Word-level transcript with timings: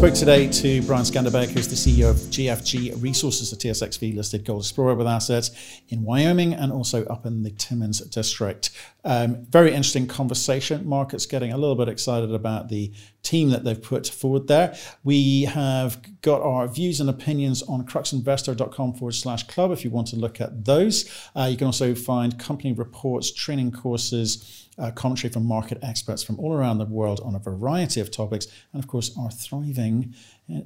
Spoke 0.00 0.14
today 0.14 0.48
to 0.48 0.80
Brian 0.84 1.04
Skanderbeg, 1.04 1.50
who's 1.50 1.68
the 1.68 1.74
CEO 1.74 2.08
of 2.08 2.16
GFG 2.16 3.02
Resources, 3.02 3.52
a 3.52 3.56
TSXV 3.56 4.16
listed 4.16 4.46
gold 4.46 4.62
explorer 4.62 4.94
with 4.94 5.06
assets 5.06 5.50
in 5.90 6.02
Wyoming 6.04 6.54
and 6.54 6.72
also 6.72 7.04
up 7.04 7.26
in 7.26 7.42
the 7.42 7.50
Timmins 7.50 8.00
district. 8.00 8.70
Um, 9.04 9.44
very 9.50 9.72
interesting 9.72 10.06
conversation. 10.06 10.88
Market's 10.88 11.26
getting 11.26 11.52
a 11.52 11.58
little 11.58 11.76
bit 11.76 11.90
excited 11.90 12.32
about 12.32 12.70
the 12.70 12.94
team 13.22 13.50
that 13.50 13.64
they've 13.64 13.82
put 13.82 14.06
forward 14.08 14.48
there. 14.48 14.74
We 15.04 15.42
have 15.42 16.00
got 16.22 16.40
our 16.40 16.66
views 16.66 17.00
and 17.00 17.10
opinions 17.10 17.62
on 17.62 17.84
cruxinvestor.com 17.84 18.94
forward 18.94 19.12
slash 19.12 19.42
club 19.48 19.70
if 19.70 19.84
you 19.84 19.90
want 19.90 20.08
to 20.08 20.16
look 20.16 20.40
at 20.40 20.64
those. 20.64 21.10
Uh, 21.36 21.48
you 21.50 21.58
can 21.58 21.66
also 21.66 21.94
find 21.94 22.38
company 22.38 22.72
reports, 22.72 23.30
training 23.30 23.72
courses, 23.72 24.68
uh, 24.80 24.90
commentary 24.90 25.30
from 25.32 25.44
market 25.44 25.78
experts 25.82 26.22
from 26.22 26.38
all 26.38 26.52
around 26.54 26.78
the 26.78 26.86
world 26.86 27.20
on 27.22 27.34
a 27.34 27.38
variety 27.38 28.00
of 28.00 28.10
topics, 28.10 28.46
and 28.72 28.82
of 28.82 28.88
course, 28.88 29.16
our 29.18 29.30
thriving, 29.30 29.89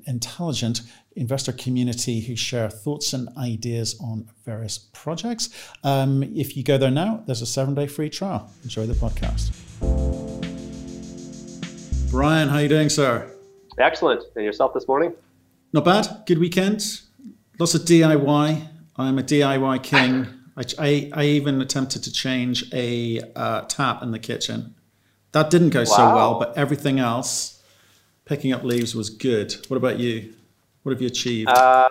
intelligent 0.07 0.83
investor 1.17 1.53
community 1.53 2.21
who 2.21 2.35
share 2.37 2.71
thoughts 2.71 3.13
and 3.13 3.29
ideas 3.37 3.97
on 4.01 4.29
various 4.45 4.79
projects. 4.93 5.51
Um, 5.83 6.23
if 6.35 6.57
you 6.57 6.63
go 6.63 6.79
there 6.79 6.91
now, 6.91 7.23
there's 7.27 7.43
a 7.43 7.47
seven 7.47 7.75
day 7.75 7.87
free 7.87 8.11
trial. 8.11 8.51
Enjoy 8.63 8.87
the 8.87 8.95
podcast. 8.95 9.53
Brian, 12.11 12.49
how 12.49 12.57
are 12.57 12.63
you 12.63 12.69
doing, 12.69 12.89
sir? 12.89 13.31
Excellent. 13.79 14.23
And 14.37 14.45
yourself 14.45 14.73
this 14.73 14.87
morning? 14.87 15.13
Not 15.73 15.85
bad. 15.85 16.23
Good 16.27 16.39
weekend. 16.39 17.01
Lots 17.59 17.75
of 17.75 17.83
DIY. 17.83 18.69
I'm 18.97 19.19
a 19.19 19.23
DIY 19.23 19.83
king. 19.83 20.27
I, 20.57 20.63
I, 20.79 21.11
I 21.13 21.25
even 21.25 21.61
attempted 21.61 22.05
to 22.05 22.13
change 22.13 22.73
a 22.73 23.21
uh, 23.35 23.63
tap 23.63 24.03
in 24.03 24.13
the 24.13 24.19
kitchen. 24.19 24.75
That 25.33 25.51
didn't 25.51 25.71
go 25.71 25.81
wow. 25.81 25.85
so 25.85 26.15
well, 26.15 26.39
but 26.39 26.57
everything 26.57 27.01
else, 27.01 27.54
picking 28.25 28.53
up 28.53 28.65
leaves 28.65 28.95
was 28.95 29.11
good. 29.11 29.55
What 29.69 29.77
about 29.77 29.99
you? 29.99 30.35
What 30.83 30.93
have 30.93 31.01
you 31.01 31.09
achieved? 31.09 31.49
Uh, 31.49 31.89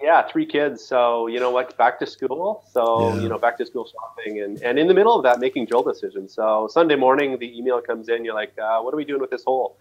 yeah, 0.00 0.22
three 0.28 0.46
kids. 0.46 0.84
So 0.84 1.26
you 1.26 1.40
know 1.40 1.50
what? 1.50 1.76
Back 1.76 1.98
to 1.98 2.06
school. 2.06 2.64
So 2.72 3.14
yeah. 3.14 3.22
you 3.22 3.28
know, 3.28 3.38
back 3.38 3.58
to 3.58 3.66
school 3.66 3.86
shopping, 3.86 4.40
and 4.40 4.62
and 4.62 4.78
in 4.78 4.86
the 4.86 4.94
middle 4.94 5.14
of 5.14 5.22
that, 5.24 5.40
making 5.40 5.66
drill 5.66 5.82
decisions. 5.82 6.34
So 6.34 6.68
Sunday 6.70 6.96
morning, 6.96 7.38
the 7.38 7.58
email 7.58 7.80
comes 7.80 8.08
in. 8.08 8.24
You're 8.24 8.34
like, 8.34 8.52
uh, 8.58 8.80
what 8.80 8.94
are 8.94 8.96
we 8.96 9.04
doing 9.04 9.20
with 9.20 9.30
this 9.30 9.44
hole? 9.44 9.76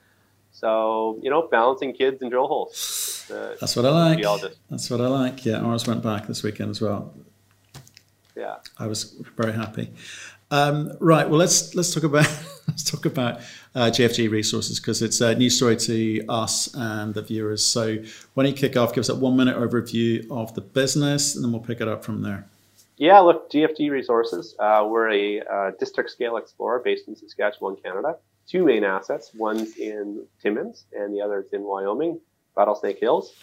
So 0.52 1.20
you 1.22 1.30
know, 1.30 1.44
balancing 1.44 1.94
kids 1.94 2.22
and 2.22 2.32
drill 2.32 2.48
holes. 2.48 3.28
Uh, 3.32 3.56
That's 3.60 3.76
what 3.76 3.86
I 3.86 3.92
like. 3.92 4.22
That's 4.70 4.90
what 4.90 5.02
I 5.02 5.08
like. 5.08 5.46
Yeah, 5.46 5.60
ours 5.60 5.88
went 5.88 6.02
back 6.02 6.28
this 6.28 6.42
weekend 6.44 6.72
as 6.72 6.82
well. 6.82 7.14
Yeah, 8.36 8.56
I 8.78 8.88
was 8.88 9.16
very 9.38 9.54
happy. 9.54 9.92
Um, 10.52 10.92
right. 11.00 11.30
Well, 11.30 11.40
let's 11.40 11.76
let's 11.76 11.94
talk 11.94 12.04
about 12.04 12.28
let's 12.68 12.84
talk 12.84 13.06
about 13.06 13.40
uh, 13.76 13.92
GFG 13.92 14.32
resources 14.32 14.80
because 14.80 15.02
it's 15.02 15.22
a 15.22 15.36
news 15.36 15.56
story 15.58 15.78
to 15.78 16.26
us 16.28 16.74
and 16.74 17.14
the 17.14 17.22
viewers. 17.22 17.64
So, 17.64 17.98
don't 18.36 18.46
you 18.46 18.54
kick 18.54 18.76
off? 18.76 18.94
Give 18.94 19.02
us 19.02 19.10
a 19.10 19.16
one 19.16 19.38
minute 19.38 19.56
overview 19.58 20.30
of 20.32 20.54
the 20.56 20.62
business, 20.62 21.36
and 21.36 21.44
then 21.44 21.52
we'll 21.52 21.62
pick 21.62 21.82
it 21.82 21.88
up 21.88 22.04
from 22.04 22.22
there. 22.24 22.48
Yeah. 22.98 23.20
Look, 23.20 23.52
GFG 23.52 23.92
Resources. 23.92 24.56
Uh, 24.60 24.88
we're 24.90 25.12
a 25.12 25.42
uh, 25.42 25.72
district 25.80 26.10
scale 26.10 26.38
explorer 26.38 26.80
based 26.84 27.08
in 27.08 27.16
Saskatchewan, 27.16 27.78
Canada. 27.84 28.18
Two 28.48 28.66
main 28.66 28.84
assets. 28.84 29.32
One's 29.36 29.78
in 29.78 30.26
Timmins, 30.42 30.86
and 30.94 31.14
the 31.14 31.22
other 31.22 31.42
is 31.42 31.54
in 31.54 31.64
Wyoming, 31.64 32.20
Rattlesnake 32.56 33.00
Hills. 33.00 33.34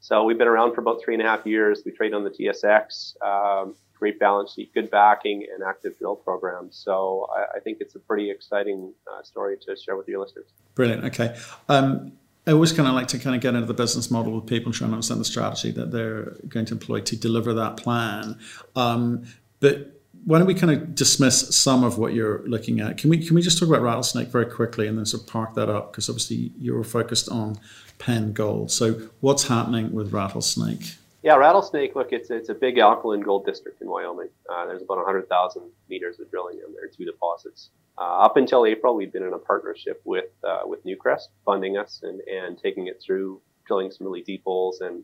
So 0.00 0.24
we've 0.24 0.38
been 0.38 0.48
around 0.48 0.74
for 0.74 0.80
about 0.80 1.00
three 1.02 1.14
and 1.14 1.22
a 1.22 1.26
half 1.26 1.46
years. 1.46 1.82
We 1.86 1.92
trade 1.92 2.14
on 2.14 2.24
the 2.24 2.30
TSX. 2.30 3.22
Um, 3.22 3.76
great 3.98 4.18
balance 4.18 4.52
sheet, 4.52 4.72
good 4.74 4.90
backing, 4.90 5.46
and 5.52 5.62
active 5.62 5.98
drill 5.98 6.16
programs. 6.16 6.76
So 6.76 7.28
I, 7.34 7.56
I 7.56 7.60
think 7.60 7.78
it's 7.80 7.94
a 7.94 7.98
pretty 7.98 8.30
exciting 8.30 8.92
uh, 9.10 9.22
story 9.22 9.56
to 9.66 9.76
share 9.76 9.96
with 9.96 10.08
your 10.08 10.20
listeners. 10.20 10.46
Brilliant. 10.74 11.04
Okay. 11.04 11.36
Um, 11.68 12.12
I 12.46 12.52
always 12.52 12.72
kind 12.72 12.88
of 12.88 12.94
like 12.94 13.08
to 13.08 13.18
kind 13.18 13.34
of 13.34 13.42
get 13.42 13.54
into 13.54 13.66
the 13.66 13.74
business 13.74 14.10
model 14.10 14.32
with 14.32 14.46
people 14.46 14.72
trying 14.72 14.90
to 14.90 14.94
understand 14.94 15.20
the 15.20 15.24
strategy 15.24 15.72
that 15.72 15.90
they're 15.90 16.36
going 16.48 16.66
to 16.66 16.74
employ 16.74 17.00
to 17.00 17.16
deliver 17.16 17.52
that 17.54 17.76
plan. 17.76 18.38
Um, 18.76 19.24
but 19.58 20.00
why 20.24 20.38
don't 20.38 20.46
we 20.46 20.54
kind 20.54 20.72
of 20.72 20.94
dismiss 20.94 21.54
some 21.56 21.82
of 21.82 21.98
what 21.98 22.14
you're 22.14 22.46
looking 22.46 22.80
at? 22.80 22.98
Can 22.98 23.10
we 23.10 23.24
can 23.24 23.34
we 23.34 23.42
just 23.42 23.58
talk 23.58 23.68
about 23.68 23.82
rattlesnake 23.82 24.28
very 24.28 24.46
quickly 24.46 24.86
and 24.86 24.96
then 24.96 25.06
sort 25.06 25.22
of 25.22 25.28
park 25.28 25.54
that 25.54 25.68
up 25.68 25.92
because 25.92 26.08
obviously 26.08 26.52
you 26.58 26.74
were 26.74 26.84
focused 26.84 27.28
on 27.28 27.58
Pen 27.98 28.32
Gold. 28.32 28.70
So 28.70 29.08
what's 29.20 29.48
happening 29.48 29.92
with 29.92 30.12
rattlesnake? 30.12 30.96
Yeah, 31.26 31.34
Rattlesnake. 31.34 31.96
Look, 31.96 32.12
it's 32.12 32.30
it's 32.30 32.50
a 32.50 32.54
big 32.54 32.78
alkaline 32.78 33.18
gold 33.18 33.46
district 33.46 33.82
in 33.82 33.90
Wyoming. 33.90 34.28
Uh, 34.48 34.64
there's 34.66 34.82
about 34.82 34.98
100,000 34.98 35.62
meters 35.90 36.20
of 36.20 36.30
drilling 36.30 36.60
in 36.64 36.72
there, 36.72 36.86
two 36.86 37.04
deposits. 37.04 37.70
Uh, 37.98 38.18
up 38.20 38.36
until 38.36 38.64
April, 38.64 38.94
we've 38.94 39.12
been 39.12 39.24
in 39.24 39.32
a 39.32 39.38
partnership 39.38 40.00
with 40.04 40.30
uh, 40.44 40.60
with 40.62 40.84
Newcrest, 40.84 41.30
funding 41.44 41.78
us 41.78 42.02
and 42.04 42.20
and 42.28 42.56
taking 42.56 42.86
it 42.86 43.02
through 43.04 43.40
drilling 43.66 43.90
some 43.90 44.06
really 44.06 44.22
deep 44.22 44.44
holes, 44.44 44.80
and 44.82 45.02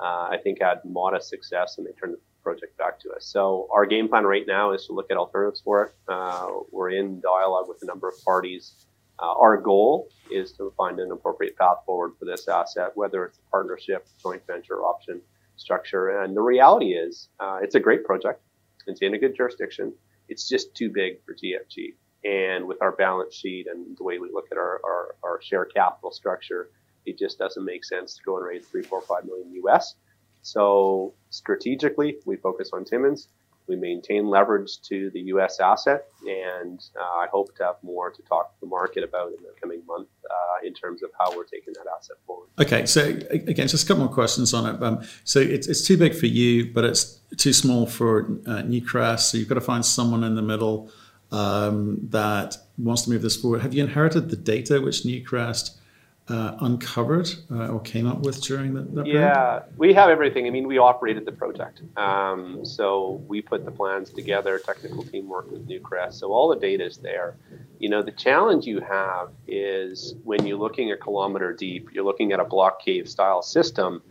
uh, 0.00 0.30
I 0.30 0.38
think 0.42 0.62
had 0.62 0.82
modest 0.82 1.28
success, 1.28 1.76
and 1.76 1.86
they 1.86 1.92
turned 1.92 2.14
the 2.14 2.20
project 2.42 2.78
back 2.78 2.98
to 3.00 3.10
us. 3.10 3.26
So 3.26 3.68
our 3.70 3.84
game 3.84 4.08
plan 4.08 4.24
right 4.24 4.46
now 4.46 4.72
is 4.72 4.86
to 4.86 4.94
look 4.94 5.10
at 5.10 5.18
alternatives 5.18 5.60
for 5.60 5.84
it. 5.84 5.94
Uh, 6.08 6.52
we're 6.72 6.88
in 6.88 7.20
dialogue 7.20 7.68
with 7.68 7.82
a 7.82 7.86
number 7.86 8.08
of 8.08 8.14
parties. 8.24 8.86
Uh, 9.18 9.34
our 9.34 9.58
goal 9.58 10.08
is 10.30 10.52
to 10.52 10.72
find 10.78 11.00
an 11.00 11.12
appropriate 11.12 11.54
path 11.58 11.84
forward 11.84 12.12
for 12.18 12.24
this 12.24 12.48
asset, 12.48 12.92
whether 12.94 13.26
it's 13.26 13.36
a 13.36 13.50
partnership, 13.50 14.06
joint 14.22 14.40
venture 14.46 14.82
option 14.84 15.20
structure. 15.60 16.22
And 16.22 16.36
the 16.36 16.40
reality 16.40 16.92
is, 16.92 17.28
uh, 17.38 17.58
it's 17.62 17.74
a 17.74 17.80
great 17.80 18.04
project. 18.04 18.42
It's 18.86 19.00
in 19.02 19.14
a 19.14 19.18
good 19.18 19.36
jurisdiction. 19.36 19.92
It's 20.28 20.48
just 20.48 20.74
too 20.74 20.90
big 20.90 21.22
for 21.24 21.34
GFG. 21.34 21.94
And 22.24 22.66
with 22.66 22.82
our 22.82 22.92
balance 22.92 23.34
sheet 23.34 23.66
and 23.66 23.96
the 23.96 24.04
way 24.04 24.18
we 24.18 24.30
look 24.32 24.48
at 24.50 24.58
our, 24.58 24.80
our, 24.84 25.14
our 25.22 25.42
share 25.42 25.64
capital 25.64 26.12
structure, 26.12 26.70
it 27.06 27.18
just 27.18 27.38
doesn't 27.38 27.64
make 27.64 27.84
sense 27.84 28.16
to 28.16 28.22
go 28.24 28.36
and 28.36 28.46
raise 28.46 28.66
three, 28.66 28.82
four, 28.82 29.02
five 29.02 29.24
million 29.24 29.52
US. 29.64 29.94
So 30.42 31.14
strategically, 31.30 32.16
we 32.24 32.36
focus 32.36 32.70
on 32.72 32.84
Timmins. 32.84 33.28
We 33.66 33.76
maintain 33.76 34.26
leverage 34.26 34.80
to 34.88 35.10
the 35.10 35.20
U.S. 35.34 35.60
asset, 35.60 36.06
and 36.26 36.80
uh, 36.98 37.02
I 37.02 37.26
hope 37.30 37.54
to 37.56 37.64
have 37.64 37.76
more 37.82 38.10
to 38.10 38.22
talk 38.22 38.54
to 38.54 38.60
the 38.60 38.66
market 38.66 39.04
about 39.04 39.28
in 39.28 39.42
the 39.42 39.54
coming 39.60 39.82
month 39.86 40.08
uh, 40.28 40.66
in 40.66 40.74
terms 40.74 41.02
of 41.02 41.10
how 41.18 41.36
we're 41.36 41.44
taking 41.44 41.72
that 41.74 41.86
asset 41.96 42.16
forward. 42.26 42.48
Okay, 42.58 42.86
so 42.86 43.04
again, 43.30 43.68
just 43.68 43.84
a 43.84 43.86
couple 43.86 44.04
more 44.04 44.12
questions 44.12 44.52
on 44.52 44.74
it. 44.74 44.82
Um, 44.82 45.02
so 45.24 45.38
it's, 45.40 45.68
it's 45.68 45.86
too 45.86 45.96
big 45.96 46.14
for 46.14 46.26
you, 46.26 46.72
but 46.72 46.84
it's 46.84 47.20
too 47.36 47.52
small 47.52 47.86
for 47.86 48.24
uh, 48.46 48.62
Newcrest. 48.62 49.20
So 49.20 49.38
you've 49.38 49.48
got 49.48 49.54
to 49.54 49.60
find 49.60 49.84
someone 49.84 50.24
in 50.24 50.34
the 50.34 50.42
middle 50.42 50.90
um, 51.30 51.98
that 52.10 52.56
wants 52.76 53.02
to 53.02 53.10
move 53.10 53.22
this 53.22 53.36
forward. 53.36 53.62
Have 53.62 53.74
you 53.74 53.84
inherited 53.84 54.30
the 54.30 54.36
data 54.36 54.80
which 54.80 55.02
Newcrest 55.02 55.76
uh, 56.30 56.56
uncovered 56.60 57.28
uh, 57.50 57.68
or 57.68 57.80
came 57.80 58.06
up 58.06 58.20
with 58.20 58.40
during 58.42 58.74
that, 58.74 58.94
that 58.94 59.06
yeah 59.06 59.62
we 59.76 59.92
have 59.92 60.08
everything. 60.08 60.46
I 60.46 60.50
mean 60.50 60.66
we 60.66 60.78
operated 60.78 61.24
the 61.24 61.32
project 61.32 61.82
um, 61.96 62.64
so 62.64 63.22
we 63.26 63.40
put 63.40 63.64
the 63.64 63.70
plans 63.70 64.10
together 64.10 64.58
technical 64.58 65.02
team 65.02 65.28
worked 65.28 65.52
with 65.52 65.68
newcrest. 65.68 66.14
So 66.14 66.32
all 66.32 66.48
the 66.48 66.56
data 66.56 66.84
is 66.84 66.98
there. 66.98 67.36
You 67.78 67.88
know 67.88 68.02
the 68.02 68.12
challenge 68.12 68.66
you 68.66 68.80
have 68.80 69.30
is 69.46 70.14
when 70.24 70.46
you're 70.46 70.58
looking 70.58 70.92
a 70.92 70.96
kilometer 70.96 71.52
deep 71.52 71.88
you're 71.92 72.04
looking 72.04 72.32
at 72.32 72.40
a 72.40 72.44
block 72.44 72.80
cave 72.80 73.08
style 73.08 73.42
system 73.42 74.02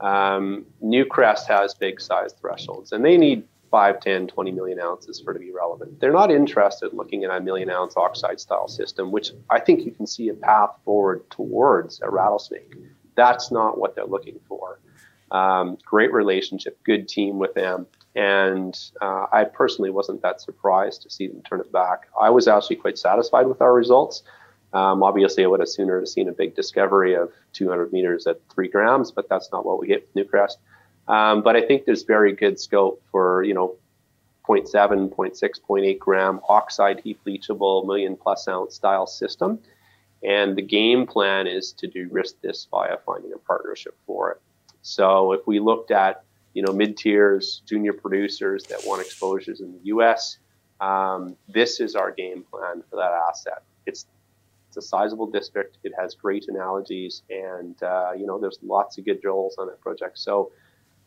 um, 0.00 0.64
newcrest 0.82 1.46
has 1.48 1.74
big 1.74 2.00
size 2.00 2.32
thresholds 2.40 2.92
and 2.92 3.04
they 3.04 3.16
need 3.16 3.44
5, 3.70 4.00
10, 4.00 4.26
20 4.28 4.52
million 4.52 4.80
ounces 4.80 5.20
for 5.20 5.32
it 5.32 5.34
to 5.34 5.40
be 5.40 5.52
relevant. 5.52 6.00
They're 6.00 6.12
not 6.12 6.30
interested 6.30 6.92
looking 6.92 7.24
at 7.24 7.30
a 7.30 7.40
million 7.40 7.70
ounce 7.70 7.96
oxide 7.96 8.40
style 8.40 8.68
system, 8.68 9.10
which 9.10 9.32
I 9.50 9.60
think 9.60 9.84
you 9.84 9.92
can 9.92 10.06
see 10.06 10.28
a 10.28 10.34
path 10.34 10.70
forward 10.84 11.28
towards 11.30 12.00
a 12.00 12.10
rattlesnake. 12.10 12.74
That's 13.16 13.50
not 13.50 13.78
what 13.78 13.94
they're 13.94 14.06
looking 14.06 14.40
for. 14.48 14.80
Um, 15.30 15.76
great 15.84 16.12
relationship, 16.12 16.82
good 16.84 17.08
team 17.08 17.38
with 17.38 17.54
them. 17.54 17.86
And 18.14 18.78
uh, 19.00 19.26
I 19.32 19.44
personally 19.44 19.90
wasn't 19.90 20.22
that 20.22 20.40
surprised 20.40 21.02
to 21.02 21.10
see 21.10 21.28
them 21.28 21.42
turn 21.42 21.60
it 21.60 21.70
back. 21.70 22.08
I 22.20 22.30
was 22.30 22.48
actually 22.48 22.76
quite 22.76 22.98
satisfied 22.98 23.46
with 23.46 23.60
our 23.60 23.72
results. 23.72 24.22
Um, 24.72 25.02
obviously, 25.02 25.44
I 25.44 25.46
would 25.46 25.60
have 25.60 25.68
sooner 25.68 26.04
seen 26.04 26.28
a 26.28 26.32
big 26.32 26.54
discovery 26.54 27.14
of 27.14 27.32
200 27.52 27.92
meters 27.92 28.26
at 28.26 28.40
three 28.52 28.68
grams, 28.68 29.10
but 29.10 29.28
that's 29.28 29.50
not 29.52 29.64
what 29.64 29.80
we 29.80 29.86
get 29.86 30.06
with 30.14 30.26
Newcrest. 30.26 30.56
Um, 31.08 31.42
but 31.42 31.56
I 31.56 31.62
think 31.62 31.84
there's 31.84 32.02
very 32.02 32.32
good 32.32 32.60
scope 32.60 33.02
for, 33.10 33.42
you 33.42 33.54
know, 33.54 33.76
0.7, 34.46 35.10
0.6, 35.10 35.40
0.8 35.40 35.98
gram 35.98 36.40
oxide 36.48 37.00
heap 37.00 37.20
leachable 37.26 37.86
million 37.86 38.16
plus 38.16 38.48
ounce 38.48 38.74
style 38.74 39.06
system. 39.06 39.58
And 40.22 40.56
the 40.56 40.62
game 40.62 41.06
plan 41.06 41.46
is 41.46 41.72
to 41.72 41.86
de-risk 41.86 42.40
this 42.42 42.66
via 42.70 42.96
finding 43.06 43.32
a 43.32 43.38
partnership 43.38 43.96
for 44.06 44.32
it. 44.32 44.40
So 44.82 45.32
if 45.32 45.46
we 45.46 45.60
looked 45.60 45.90
at, 45.90 46.24
you 46.54 46.62
know, 46.62 46.72
mid 46.72 46.96
tiers, 46.96 47.62
junior 47.66 47.92
producers 47.92 48.64
that 48.64 48.80
want 48.84 49.02
exposures 49.02 49.60
in 49.60 49.72
the 49.72 49.80
U.S., 49.84 50.38
um, 50.80 51.36
this 51.48 51.80
is 51.80 51.94
our 51.94 52.10
game 52.10 52.44
plan 52.50 52.82
for 52.88 52.96
that 52.96 53.12
asset. 53.28 53.62
It's 53.86 54.06
it's 54.68 54.76
a 54.76 54.82
sizable 54.82 55.26
district. 55.26 55.78
It 55.82 55.92
has 55.98 56.14
great 56.14 56.46
analogies, 56.48 57.22
and 57.30 57.80
uh, 57.82 58.12
you 58.16 58.26
know, 58.26 58.38
there's 58.38 58.58
lots 58.62 58.98
of 58.98 59.04
good 59.04 59.20
drills 59.20 59.56
on 59.58 59.66
that 59.68 59.80
project. 59.80 60.18
So 60.18 60.52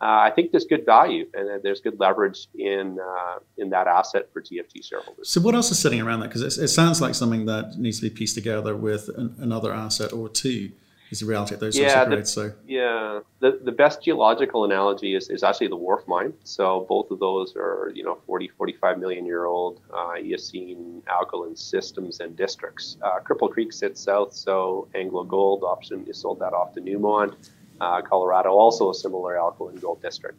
uh, 0.02 0.22
I 0.22 0.32
think 0.32 0.52
there's 0.52 0.66
good 0.66 0.84
value 0.84 1.28
and 1.36 1.62
there's 1.64 1.80
good 1.80 2.00
leverage 2.00 2.48
in 2.56 2.98
uh, 3.00 3.40
in 3.58 3.70
that 3.70 3.86
asset 3.86 4.30
for 4.34 4.42
GFG 4.42 4.84
shareholders. 4.84 5.30
So, 5.30 5.40
what 5.42 5.54
else 5.54 5.70
is 5.70 5.78
sitting 5.78 6.02
around 6.02 6.22
that? 6.22 6.30
Because 6.30 6.58
it, 6.58 6.64
it, 6.64 6.70
sounds 6.70 7.02
like 7.02 7.14
something 7.14 7.46
that 7.46 7.78
needs 7.78 8.00
to 8.00 8.10
be 8.10 8.16
pieced 8.16 8.34
together 8.34 8.76
with 8.76 9.10
an, 9.16 9.36
another 9.38 9.72
asset 9.72 10.12
or 10.12 10.28
two. 10.28 10.72
Is 11.12 11.20
the 11.20 11.26
reality 11.26 11.56
of 11.56 11.60
those 11.60 11.78
yeah, 11.78 11.90
sorts 11.90 12.02
of 12.02 12.08
grades? 12.08 12.34
So, 12.34 12.54
yeah, 12.66 13.20
the, 13.42 13.60
the 13.62 13.74
best 13.74 14.02
geological 14.02 14.64
analogy 14.64 15.14
is, 15.14 15.30
is 15.30 15.44
actually 15.44 15.68
the 15.68 15.76
Wharf 15.76 16.08
mine. 16.08 16.34
So, 16.46 16.86
both 16.88 17.12
of 17.12 17.20
those 17.20 17.54
are 17.58 17.92
you 17.94 18.04
know 18.04 18.18
40, 18.26 18.48
45 18.58 18.98
million 18.98 19.26
year 19.26 19.46
old 19.46 19.82
uh, 19.94 20.14
Eocene 20.16 21.04
alkaline 21.08 21.56
systems 21.56 22.22
and 22.22 22.36
districts. 22.36 22.98
Uh, 23.04 23.20
Cripple 23.20 23.52
Creek 23.52 23.72
sits 23.72 24.02
south, 24.02 24.34
so 24.34 24.88
Anglo 24.96 25.26
Gold 25.26 25.64
option 25.64 26.06
you 26.08 26.14
sold 26.14 26.40
that 26.40 26.54
off 26.54 26.74
to 26.74 26.82
Newmont 26.82 27.36
uh, 27.82 28.02
Colorado, 28.04 28.52
also 28.52 28.92
a 28.92 28.94
similar 28.94 29.38
alkaline 29.38 29.76
gold 29.78 30.02
district. 30.02 30.38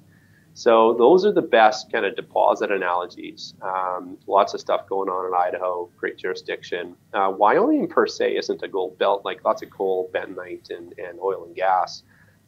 So 0.54 0.94
those 0.94 1.24
are 1.24 1.32
the 1.32 1.42
best 1.42 1.90
kind 1.90 2.04
of 2.04 2.14
deposit 2.14 2.70
analogies. 2.70 3.54
Um, 3.62 4.18
lots 4.26 4.54
of 4.54 4.60
stuff 4.60 4.86
going 4.86 5.08
on 5.08 5.26
in 5.26 5.32
Idaho, 5.34 5.88
great 5.96 6.18
jurisdiction. 6.18 6.94
Uh, 7.12 7.32
Wyoming 7.36 7.88
per 7.88 8.06
se 8.06 8.36
isn't 8.36 8.62
a 8.62 8.68
gold 8.68 8.98
belt, 8.98 9.24
like 9.24 9.44
lots 9.44 9.62
of 9.62 9.70
coal, 9.70 10.10
bentonite, 10.14 10.70
and, 10.70 10.94
and 10.98 11.18
oil 11.20 11.44
and 11.46 11.56
gas. 11.56 12.02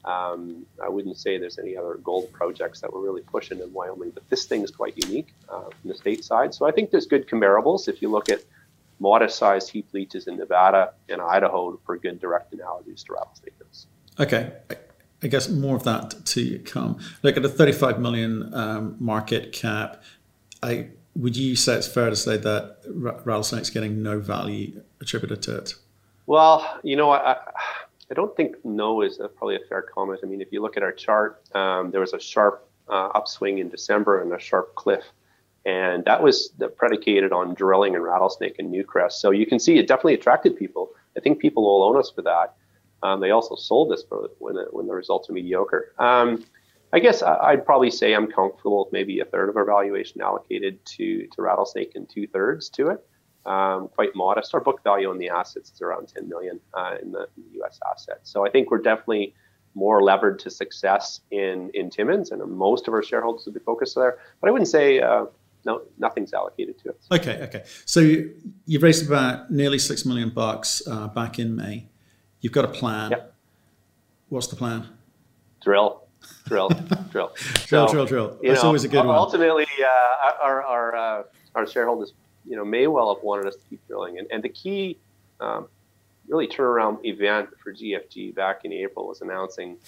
Um, 0.05 0.67
I 0.83 0.91
wouldn't 0.91 1.17
say 1.17 1.39
there's 1.39 1.59
any 1.59 1.79
other 1.79 1.95
gold 1.95 2.31
projects 2.31 2.83
that 2.83 2.93
we're 2.93 3.01
really 3.01 3.23
pushing 3.23 3.59
in 3.61 3.73
Wyoming, 3.73 4.11
but 4.11 4.29
this 4.29 4.45
thing 4.45 4.63
is 4.63 4.71
quite 4.71 4.95
unique 4.99 5.33
uh, 5.49 5.63
from 5.63 5.89
the 5.89 5.95
state 5.95 6.23
side. 6.25 6.53
So 6.53 6.69
I 6.69 6.73
think 6.73 6.91
there's 6.91 7.07
good 7.07 7.27
comparables 7.27 7.89
if 7.89 8.03
you 8.03 8.11
look 8.11 8.29
at 8.29 8.41
modest 9.01 9.39
sized 9.39 9.71
heap 9.71 9.89
leaches 9.95 10.29
in 10.29 10.37
Nevada 10.37 10.93
and 11.09 11.23
Idaho 11.23 11.81
for 11.87 11.97
good 11.97 12.21
direct 12.21 12.53
analogies 12.53 13.03
to 13.05 13.15
rattlesnake. 13.15 13.55
Okay. 14.21 14.53
I 15.25 15.29
guess 15.29 15.49
more 15.49 15.75
of 15.75 15.85
that 15.85 16.15
to 16.27 16.59
come. 16.61 16.99
Look 17.23 17.39
at 17.39 17.45
a 17.45 17.49
35 17.49 17.99
million 17.99 18.53
um, 18.55 18.97
market 19.01 19.53
cap. 19.53 20.03
I 20.63 20.91
would 21.17 21.37
you 21.37 21.57
say 21.57 21.75
it's 21.75 21.89
fair 21.89 22.11
to 22.11 22.17
say 22.17 22.37
that 22.37 22.79
rattlesnake's 22.87 23.71
getting 23.71 24.03
no 24.03 24.21
value 24.21 24.83
attributed 25.01 25.43
to 25.43 25.57
it? 25.57 25.75
Well, 26.27 26.81
you 26.83 26.97
know, 26.97 27.11
I, 27.11 27.37
I 28.11 28.15
don't 28.15 28.37
think 28.37 28.57
no 28.65 29.01
is 29.01 29.19
a, 29.21 29.29
probably 29.29 29.57
a 29.57 29.67
fair 29.69 29.83
comment. 29.83 30.21
I 30.23 30.27
mean, 30.27 30.41
if 30.41 30.53
you 30.53 30.61
look 30.61 30.77
at 30.77 30.83
our 30.83 30.93
chart, 30.93 31.43
um, 31.55 31.91
there 31.91 32.01
was 32.01 32.13
a 32.13 32.21
sharp 32.21 32.69
uh, 32.89 33.09
upswing 33.15 33.59
in 33.59 33.69
December 33.69 34.21
and 34.21 34.33
a 34.33 34.39
sharp 34.39 34.75
cliff. 34.75 35.05
And 35.65 36.05
that 36.05 36.23
was 36.23 36.53
predicated 36.77 37.33
on 37.33 37.55
drilling 37.55 37.95
and 37.95 38.05
rattlesnake 38.05 38.59
and 38.59 38.75
Newcrest. 38.75 39.13
So 39.13 39.31
you 39.31 39.47
can 39.47 39.59
see 39.59 39.79
it 39.79 39.87
definitely 39.87 40.15
attracted 40.15 40.59
people. 40.59 40.91
I 41.17 41.21
think 41.21 41.39
people 41.39 41.63
will 41.63 41.85
own 41.85 41.97
us 41.97 42.11
for 42.11 42.21
that. 42.23 42.55
Um, 43.05 43.21
they 43.21 43.31
also 43.31 43.55
sold 43.55 43.91
this 43.91 44.03
when, 44.39 44.57
it, 44.57 44.69
when 44.73 44.87
the 44.87 44.95
results 44.95 45.29
are 45.29 45.35
mediocre. 45.35 45.93
Um, 45.99 46.45
I 46.93 47.01
guess 47.01 47.23
I'd 47.23 47.67
probably 47.67 47.91
say 47.91 48.15
I'm 48.15 48.31
comfortable 48.31 48.85
with 48.85 48.93
maybe 48.93 49.21
a 49.21 49.25
third 49.25 49.51
of 49.51 49.57
our 49.57 49.65
valuation 49.65 50.23
allocated 50.23 50.85
to, 50.87 51.27
to 51.27 51.43
Rattlesnake 51.43 51.93
and 51.97 52.09
two 52.09 52.27
thirds 52.27 52.71
to 52.71 52.89
it. 52.89 53.07
Um, 53.47 53.89
quite 53.89 54.15
modest. 54.15 54.55
Our 54.55 54.61
book 54.61 54.83
value 54.83 55.11
on 55.11 55.19
the 55.19 55.29
assets 55.29 55.71
is 55.71 55.83
around 55.83 56.09
10 56.09 56.29
million 56.29 56.61
uh, 56.73 56.97
in, 57.03 57.13
the, 57.13 57.29
in, 57.37 57.43
the, 57.45 57.59
U.S. 57.59 57.79
assets. 57.93 58.31
So 58.31 58.47
I 58.47 58.51
think 58.51 58.71
we're 58.71 58.79
definitely 58.79 59.35
more 59.75 60.03
levered 60.03 60.39
to 60.39 60.51
success 60.51 61.21
in 61.31 61.71
in 61.75 61.91
Timmins, 61.91 62.31
and 62.31 62.41
most 62.51 62.89
of 62.89 62.95
our 62.95 63.03
shareholders 63.03 63.45
would 63.45 63.55
be 63.55 63.61
focused 63.61 63.97
there. 63.97 64.19
But 64.41 64.49
I 64.49 64.51
wouldn't 64.51 64.71
say 64.71 65.01
uh, 65.01 65.27
no, 65.67 65.83
nothing's 65.99 66.33
allocated 66.33 66.79
to 66.79 66.91
it. 66.91 67.01
Okay, 67.11 67.43
okay. 67.43 67.65
So 67.85 68.01
you, 68.01 68.79
raised 68.79 69.07
about 69.07 69.51
nearly 69.51 69.79
six 69.79 70.05
million 70.07 70.31
bucks 70.31 70.81
uh, 70.87 71.09
back 71.09 71.39
in 71.39 71.57
May. 71.57 71.89
You've 72.45 72.53
got 72.53 72.67
a 72.67 72.69
plan. 72.69 73.11
Yep. 73.11 73.35
What's 74.29 74.49
the 74.49 74.57
plan? 74.57 74.87
Drill, 75.63 76.07
drill, 76.47 76.69
drill, 77.11 77.11
drill, 77.11 77.33
so, 77.67 77.89
drill, 77.89 78.05
drill. 78.05 78.39
That's 78.43 78.61
know, 78.61 78.67
always 78.67 78.85
a 78.85 78.89
good 78.89 79.07
ultimately, 79.07 79.09
one. 79.09 79.19
Ultimately, 79.19 79.67
uh, 79.83 80.43
our 80.43 80.63
our 80.63 80.95
uh, 80.95 81.23
our 81.55 81.67
shareholders, 81.67 82.13
you 82.45 82.55
know, 82.55 82.65
may 82.67 82.87
well 82.87 83.15
have 83.15 83.25
wanted 83.25 83.47
us 83.47 83.55
to 83.55 83.63
keep 83.71 83.81
drilling, 83.87 84.19
and 84.19 84.29
and 84.31 84.43
the 84.43 84.51
key, 84.51 84.99
um, 85.41 85.69
really 86.29 86.47
turnaround 86.47 87.03
event 87.07 87.49
for 87.63 87.73
GFG 87.73 88.35
back 88.35 88.67
in 88.67 88.75
April 88.75 89.09
was 89.09 89.23
announcing 89.23 89.79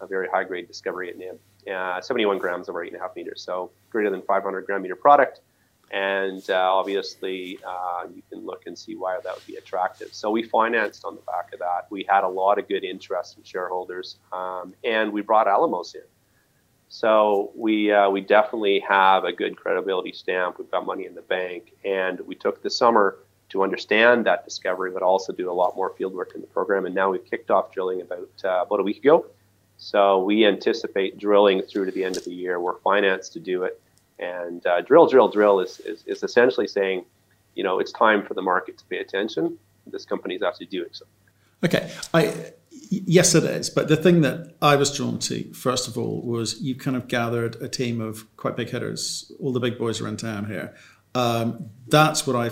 a 0.00 0.06
very 0.08 0.26
high 0.26 0.42
grade 0.42 0.66
discovery 0.66 1.10
at 1.10 1.16
Nib, 1.16 1.38
uh, 1.72 2.00
71 2.00 2.38
grams 2.38 2.68
over 2.68 2.82
eight 2.82 2.92
and 2.92 3.00
a 3.00 3.00
half 3.00 3.14
meters, 3.14 3.40
so 3.40 3.70
greater 3.88 4.10
than 4.10 4.22
500 4.22 4.66
gram 4.66 4.82
meter 4.82 4.96
product. 4.96 5.42
And 5.90 6.48
uh, 6.48 6.72
obviously, 6.72 7.58
uh, 7.66 8.06
you 8.14 8.22
can 8.30 8.46
look 8.46 8.62
and 8.66 8.78
see 8.78 8.94
why 8.94 9.18
that 9.24 9.34
would 9.34 9.46
be 9.46 9.56
attractive. 9.56 10.08
So 10.12 10.30
we 10.30 10.44
financed 10.44 11.04
on 11.04 11.16
the 11.16 11.22
back 11.22 11.52
of 11.52 11.58
that. 11.58 11.86
We 11.90 12.06
had 12.08 12.22
a 12.22 12.28
lot 12.28 12.58
of 12.60 12.68
good 12.68 12.84
interest 12.84 13.34
from 13.34 13.42
shareholders, 13.42 14.16
um, 14.32 14.74
and 14.84 15.12
we 15.12 15.20
brought 15.22 15.48
Alamos 15.48 15.94
in. 15.94 16.02
So 16.88 17.52
we 17.56 17.92
uh, 17.92 18.08
we 18.10 18.20
definitely 18.20 18.80
have 18.88 19.24
a 19.24 19.32
good 19.32 19.56
credibility 19.56 20.12
stamp. 20.12 20.58
We've 20.58 20.70
got 20.70 20.86
money 20.86 21.06
in 21.06 21.14
the 21.14 21.22
bank, 21.22 21.72
and 21.84 22.20
we 22.20 22.34
took 22.36 22.62
the 22.62 22.70
summer 22.70 23.18
to 23.50 23.64
understand 23.64 24.26
that 24.26 24.44
discovery, 24.44 24.92
but 24.92 25.02
also 25.02 25.32
do 25.32 25.50
a 25.50 25.52
lot 25.52 25.74
more 25.76 25.90
field 25.90 26.14
work 26.14 26.32
in 26.36 26.40
the 26.40 26.46
program. 26.46 26.86
And 26.86 26.94
now 26.94 27.10
we've 27.10 27.24
kicked 27.24 27.50
off 27.50 27.72
drilling 27.72 28.00
about 28.00 28.30
uh, 28.44 28.62
about 28.62 28.78
a 28.80 28.82
week 28.84 28.98
ago. 28.98 29.26
So 29.76 30.22
we 30.22 30.46
anticipate 30.46 31.18
drilling 31.18 31.62
through 31.62 31.86
to 31.86 31.90
the 31.90 32.04
end 32.04 32.16
of 32.16 32.24
the 32.24 32.34
year. 32.34 32.60
We're 32.60 32.78
financed 32.80 33.32
to 33.32 33.40
do 33.40 33.64
it. 33.64 33.80
And 34.20 34.64
uh, 34.66 34.82
drill, 34.82 35.06
drill, 35.06 35.28
drill 35.28 35.60
is, 35.60 35.80
is, 35.80 36.04
is, 36.06 36.22
essentially 36.22 36.68
saying, 36.68 37.06
you 37.54 37.64
know, 37.64 37.78
it's 37.78 37.90
time 37.90 38.24
for 38.24 38.34
the 38.34 38.42
market 38.42 38.76
to 38.78 38.84
pay 38.84 38.98
attention. 38.98 39.58
This 39.86 40.04
company 40.04 40.34
is 40.34 40.42
actually 40.42 40.66
doing 40.66 40.90
so. 40.92 41.06
Okay. 41.64 41.90
I, 42.12 42.52
yes, 42.90 43.34
it 43.34 43.44
is. 43.44 43.70
But 43.70 43.88
the 43.88 43.96
thing 43.96 44.20
that 44.20 44.54
I 44.60 44.76
was 44.76 44.94
drawn 44.94 45.18
to, 45.20 45.52
first 45.54 45.88
of 45.88 45.96
all, 45.96 46.20
was 46.20 46.60
you 46.60 46.74
kind 46.74 46.96
of 46.96 47.08
gathered 47.08 47.56
a 47.62 47.68
team 47.68 48.00
of 48.00 48.24
quite 48.36 48.56
big 48.56 48.68
hitters. 48.68 49.32
All 49.40 49.52
the 49.52 49.60
big 49.60 49.78
boys 49.78 50.00
are 50.02 50.08
in 50.08 50.18
town 50.18 50.46
here. 50.46 50.74
Um, 51.14 51.70
that's 51.88 52.26
what 52.26 52.36
I 52.36 52.50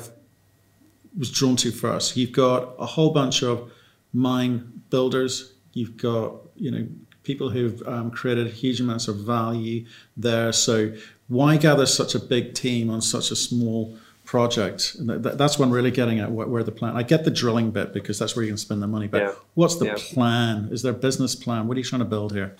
was 1.16 1.30
drawn 1.30 1.56
to 1.56 1.70
first. 1.70 2.16
You've 2.16 2.32
got 2.32 2.74
a 2.78 2.86
whole 2.86 3.10
bunch 3.10 3.42
of 3.42 3.70
mine 4.12 4.82
builders. 4.88 5.52
You've 5.74 5.96
got, 5.96 6.36
you 6.56 6.70
know, 6.70 6.86
people 7.22 7.50
who've 7.50 7.82
um, 7.86 8.10
created 8.10 8.46
huge 8.46 8.80
amounts 8.80 9.06
of 9.06 9.16
value 9.16 9.84
there. 10.16 10.52
So 10.52 10.94
why 11.28 11.56
gather 11.56 11.86
such 11.86 12.14
a 12.14 12.18
big 12.18 12.54
team 12.54 12.90
on 12.90 13.00
such 13.00 13.30
a 13.30 13.36
small 13.36 13.96
project? 14.24 14.96
That's 14.98 15.58
what 15.58 15.66
I'm 15.66 15.70
really 15.70 15.90
getting 15.90 16.18
at. 16.18 16.30
Where 16.30 16.62
the 16.62 16.72
plan? 16.72 16.96
I 16.96 17.02
get 17.02 17.24
the 17.24 17.30
drilling 17.30 17.70
bit 17.70 17.92
because 17.92 18.18
that's 18.18 18.34
where 18.34 18.44
you 18.44 18.50
can 18.50 18.58
spend 18.58 18.82
the 18.82 18.86
money. 18.86 19.06
But 19.06 19.22
yeah. 19.22 19.32
what's 19.54 19.76
the 19.76 19.86
yeah. 19.86 19.96
plan? 19.98 20.68
Is 20.72 20.82
there 20.82 20.92
a 20.92 20.96
business 20.96 21.34
plan? 21.34 21.68
What 21.68 21.76
are 21.76 21.80
you 21.80 21.84
trying 21.84 22.00
to 22.00 22.06
build 22.06 22.32
here? 22.32 22.56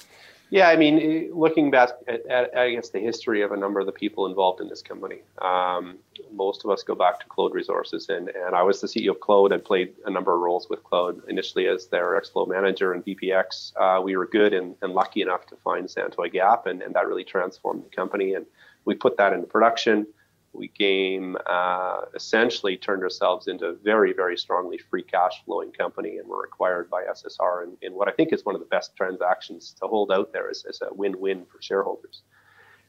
Yeah, 0.50 0.68
I 0.68 0.76
mean, 0.76 1.30
looking 1.34 1.70
back 1.70 1.90
at, 2.06 2.24
at, 2.26 2.56
I 2.56 2.70
guess 2.70 2.88
the 2.88 3.00
history 3.00 3.42
of 3.42 3.52
a 3.52 3.56
number 3.56 3.80
of 3.80 3.86
the 3.86 3.92
people 3.92 4.24
involved 4.26 4.62
in 4.62 4.68
this 4.68 4.80
company. 4.80 5.18
Um, 5.42 5.98
most 6.32 6.64
of 6.64 6.70
us 6.70 6.82
go 6.82 6.94
back 6.94 7.20
to 7.20 7.26
Claude 7.26 7.52
Resources, 7.52 8.08
and, 8.08 8.28
and 8.28 8.54
I 8.54 8.62
was 8.62 8.80
the 8.80 8.86
CEO 8.86 9.10
of 9.10 9.20
Claude. 9.20 9.52
and 9.52 9.62
played 9.62 9.92
a 10.06 10.10
number 10.10 10.34
of 10.34 10.40
roles 10.40 10.68
with 10.70 10.82
Claude 10.84 11.20
initially 11.28 11.66
as 11.66 11.88
their 11.88 12.18
explo 12.18 12.48
manager 12.48 12.94
and 12.94 13.04
VPX. 13.04 13.72
Uh, 13.76 14.00
we 14.00 14.16
were 14.16 14.26
good 14.26 14.54
and, 14.54 14.74
and, 14.80 14.94
lucky 14.94 15.20
enough 15.20 15.46
to 15.48 15.56
find 15.56 15.86
Santoy 15.86 16.32
Gap, 16.32 16.66
and, 16.66 16.80
and 16.80 16.94
that 16.94 17.06
really 17.06 17.24
transformed 17.24 17.84
the 17.84 17.94
company. 17.94 18.32
And 18.32 18.46
we 18.88 18.94
put 18.94 19.18
that 19.18 19.34
into 19.34 19.46
production. 19.46 20.06
We 20.54 20.68
game 20.68 21.36
uh, 21.46 22.00
essentially 22.14 22.78
turned 22.78 23.02
ourselves 23.02 23.46
into 23.46 23.66
a 23.66 23.74
very, 23.74 24.14
very 24.14 24.38
strongly 24.38 24.78
free 24.78 25.02
cash 25.02 25.44
flowing 25.44 25.72
company, 25.72 26.16
and 26.16 26.26
we're 26.26 26.44
acquired 26.44 26.88
by 26.88 27.02
SSR 27.04 27.64
in, 27.64 27.76
in 27.82 27.92
what 27.92 28.08
I 28.08 28.12
think 28.12 28.32
is 28.32 28.46
one 28.46 28.54
of 28.54 28.62
the 28.62 28.66
best 28.66 28.96
transactions 28.96 29.74
to 29.82 29.86
hold 29.86 30.10
out 30.10 30.32
there 30.32 30.48
as, 30.48 30.64
as 30.66 30.80
a 30.80 30.92
win 30.94 31.20
win 31.20 31.44
for 31.44 31.60
shareholders. 31.60 32.22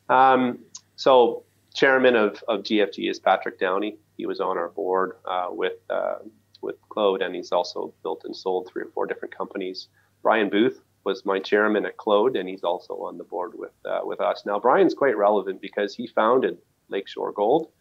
Um, 0.08 0.60
so, 0.96 1.44
chairman 1.74 2.16
of, 2.16 2.42
of 2.48 2.62
GFG 2.62 3.12
is 3.12 3.20
Patrick 3.20 3.60
Downey. 3.60 3.98
He 4.16 4.26
was 4.26 4.40
on 4.40 4.58
our 4.58 4.70
board 4.70 5.18
uh, 5.26 5.50
with 5.52 5.80
uh, 5.90 6.20
with 6.62 6.78
Claude, 6.88 7.22
and 7.22 7.36
he's 7.36 7.52
also 7.52 7.94
built 8.04 8.22
and 8.24 8.34
sold 8.34 8.70
three 8.72 8.84
or 8.84 8.92
four 8.94 9.06
different 9.06 9.38
companies. 9.38 9.90
Brian 10.24 10.50
Booth 10.50 10.80
was 11.10 11.26
my 11.26 11.40
chairman 11.40 11.88
at 11.88 11.98
Claude, 11.98 12.36
and 12.36 12.48
he's 12.48 12.64
also 12.64 12.94
on 13.08 13.18
the 13.18 13.24
board 13.24 13.54
with 13.56 13.72
uh, 13.84 14.02
with 14.04 14.22
us. 14.22 14.44
Now, 14.46 14.60
Brian's 14.60 14.94
quite 14.94 15.18
relevant 15.18 15.60
because 15.60 15.96
he 15.96 16.06
founded 16.06 16.60
Lakeshore 16.90 17.32
Gold, 17.32 17.72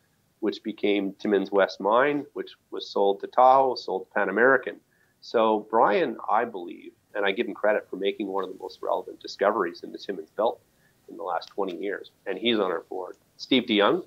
which 0.41 0.63
became 0.63 1.13
Timmins 1.21 1.53
West 1.53 1.79
Mine, 1.79 2.25
which 2.33 2.53
was 2.71 2.91
sold 2.91 3.21
to 3.21 3.27
Tahoe, 3.27 3.75
sold 3.75 4.07
to 4.07 4.15
Pan 4.15 4.31
American. 4.31 4.77
So 5.21 5.67
Brian, 5.71 6.17
I 6.31 6.47
believe, 6.47 6.93
and 7.15 7.27
I 7.27 7.33
give 7.33 7.47
him 7.47 7.55
credit 7.55 7.87
for 7.91 7.97
making 7.97 8.29
one 8.29 8.45
of 8.45 8.51
the 8.51 8.59
most 8.59 8.79
relevant 8.81 9.21
discoveries 9.21 9.83
in 9.83 9.93
the 9.93 9.99
Timmins 9.99 10.31
Belt 10.31 10.59
in 11.11 11.19
the 11.19 11.23
last 11.23 11.49
20 11.49 11.77
years, 11.77 12.11
and 12.27 12.39
he's 12.39 12.59
on 12.59 12.71
our 12.71 12.85
board. 12.89 13.17
Steve 13.37 13.67
de 13.67 13.79
Jong 13.79 14.05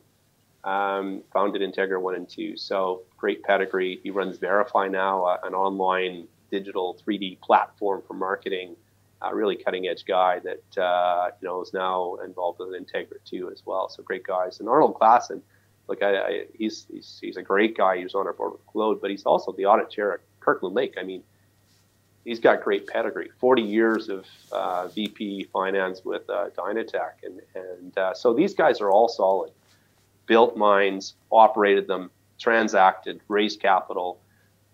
um, 0.63 1.21
founded 1.31 1.61
Integra 1.61 2.01
1 2.01 2.15
and 2.15 2.27
2, 2.27 2.57
so 2.57 3.03
great 3.17 3.43
pedigree. 3.43 3.99
He 4.01 4.09
runs 4.09 4.39
VRIFY 4.39 4.89
now, 4.89 5.25
uh, 5.25 5.37
an 5.43 5.53
online 5.53 6.27
digital 6.49 6.97
3D 7.05 7.39
platform 7.41 8.01
for 8.07 8.15
marketing 8.15 8.75
a 9.21 9.35
really 9.35 9.55
cutting 9.55 9.87
edge 9.87 10.05
guy 10.05 10.39
that 10.39 10.81
uh, 10.81 11.29
you 11.41 11.47
know 11.47 11.61
is 11.61 11.73
now 11.73 12.15
involved 12.23 12.59
with 12.59 12.69
Integra 12.69 13.23
too 13.25 13.51
as 13.51 13.63
well. 13.65 13.89
So 13.89 14.03
great 14.03 14.23
guys. 14.23 14.59
And 14.59 14.67
Arnold 14.67 14.95
Klassen, 14.99 15.41
look, 15.87 16.01
I, 16.01 16.17
I, 16.17 16.45
he's, 16.57 16.87
he's 16.91 17.19
he's 17.21 17.37
a 17.37 17.43
great 17.43 17.77
guy. 17.77 17.97
He 17.97 18.03
was 18.03 18.15
on 18.15 18.27
our 18.27 18.33
board 18.33 18.53
with 18.53 18.65
Claude, 18.67 19.01
but 19.01 19.11
he's 19.11 19.23
also 19.23 19.51
the 19.51 19.65
audit 19.65 19.89
chair 19.89 20.13
at 20.13 20.19
Kirkland 20.39 20.75
Lake. 20.75 20.95
I 20.99 21.03
mean, 21.03 21.23
he's 22.25 22.39
got 22.39 22.63
great 22.63 22.87
pedigree 22.87 23.29
40 23.39 23.61
years 23.61 24.09
of 24.09 24.25
uh, 24.51 24.87
VP 24.87 25.45
finance 25.45 26.03
with 26.03 26.29
uh, 26.29 26.49
Dynatec. 26.57 27.23
And, 27.23 27.41
and 27.55 27.97
uh, 27.97 28.13
so 28.13 28.33
these 28.33 28.53
guys 28.53 28.81
are 28.81 28.89
all 28.89 29.07
solid. 29.07 29.51
Built 30.27 30.55
mines, 30.55 31.15
operated 31.31 31.87
them, 31.87 32.11
transacted, 32.39 33.21
raised 33.27 33.59
capital. 33.59 34.19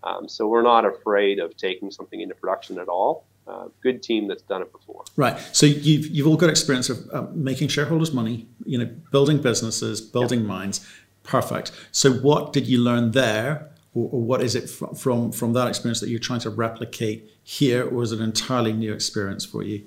Um, 0.04 0.28
so 0.28 0.46
we're 0.46 0.62
not 0.62 0.84
afraid 0.84 1.38
of 1.38 1.56
taking 1.56 1.90
something 1.90 2.20
into 2.20 2.34
production 2.34 2.78
at 2.78 2.88
all. 2.88 3.24
Uh, 3.48 3.68
good 3.80 4.02
team 4.02 4.28
that's 4.28 4.42
done 4.42 4.60
it 4.60 4.70
before. 4.72 5.04
Right. 5.16 5.38
So 5.52 5.64
you've 5.64 6.06
you've 6.08 6.26
all 6.26 6.36
got 6.36 6.50
experience 6.50 6.90
of 6.90 7.08
uh, 7.12 7.26
making 7.32 7.68
shareholders 7.68 8.12
money. 8.12 8.46
You 8.66 8.78
know, 8.78 8.90
building 9.10 9.40
businesses, 9.40 10.02
building 10.02 10.40
yep. 10.40 10.48
mines. 10.48 10.86
Perfect. 11.22 11.72
So 11.90 12.12
what 12.12 12.52
did 12.52 12.66
you 12.66 12.78
learn 12.78 13.12
there, 13.12 13.70
or, 13.94 14.08
or 14.12 14.20
what 14.20 14.42
is 14.42 14.54
it 14.54 14.68
from, 14.68 14.94
from 14.94 15.32
from 15.32 15.52
that 15.54 15.68
experience 15.68 16.00
that 16.00 16.10
you're 16.10 16.18
trying 16.18 16.40
to 16.40 16.50
replicate 16.50 17.30
here, 17.42 17.88
or 17.88 18.02
is 18.02 18.12
it 18.12 18.18
an 18.18 18.24
entirely 18.24 18.74
new 18.74 18.92
experience 18.92 19.46
for 19.46 19.62
you? 19.62 19.84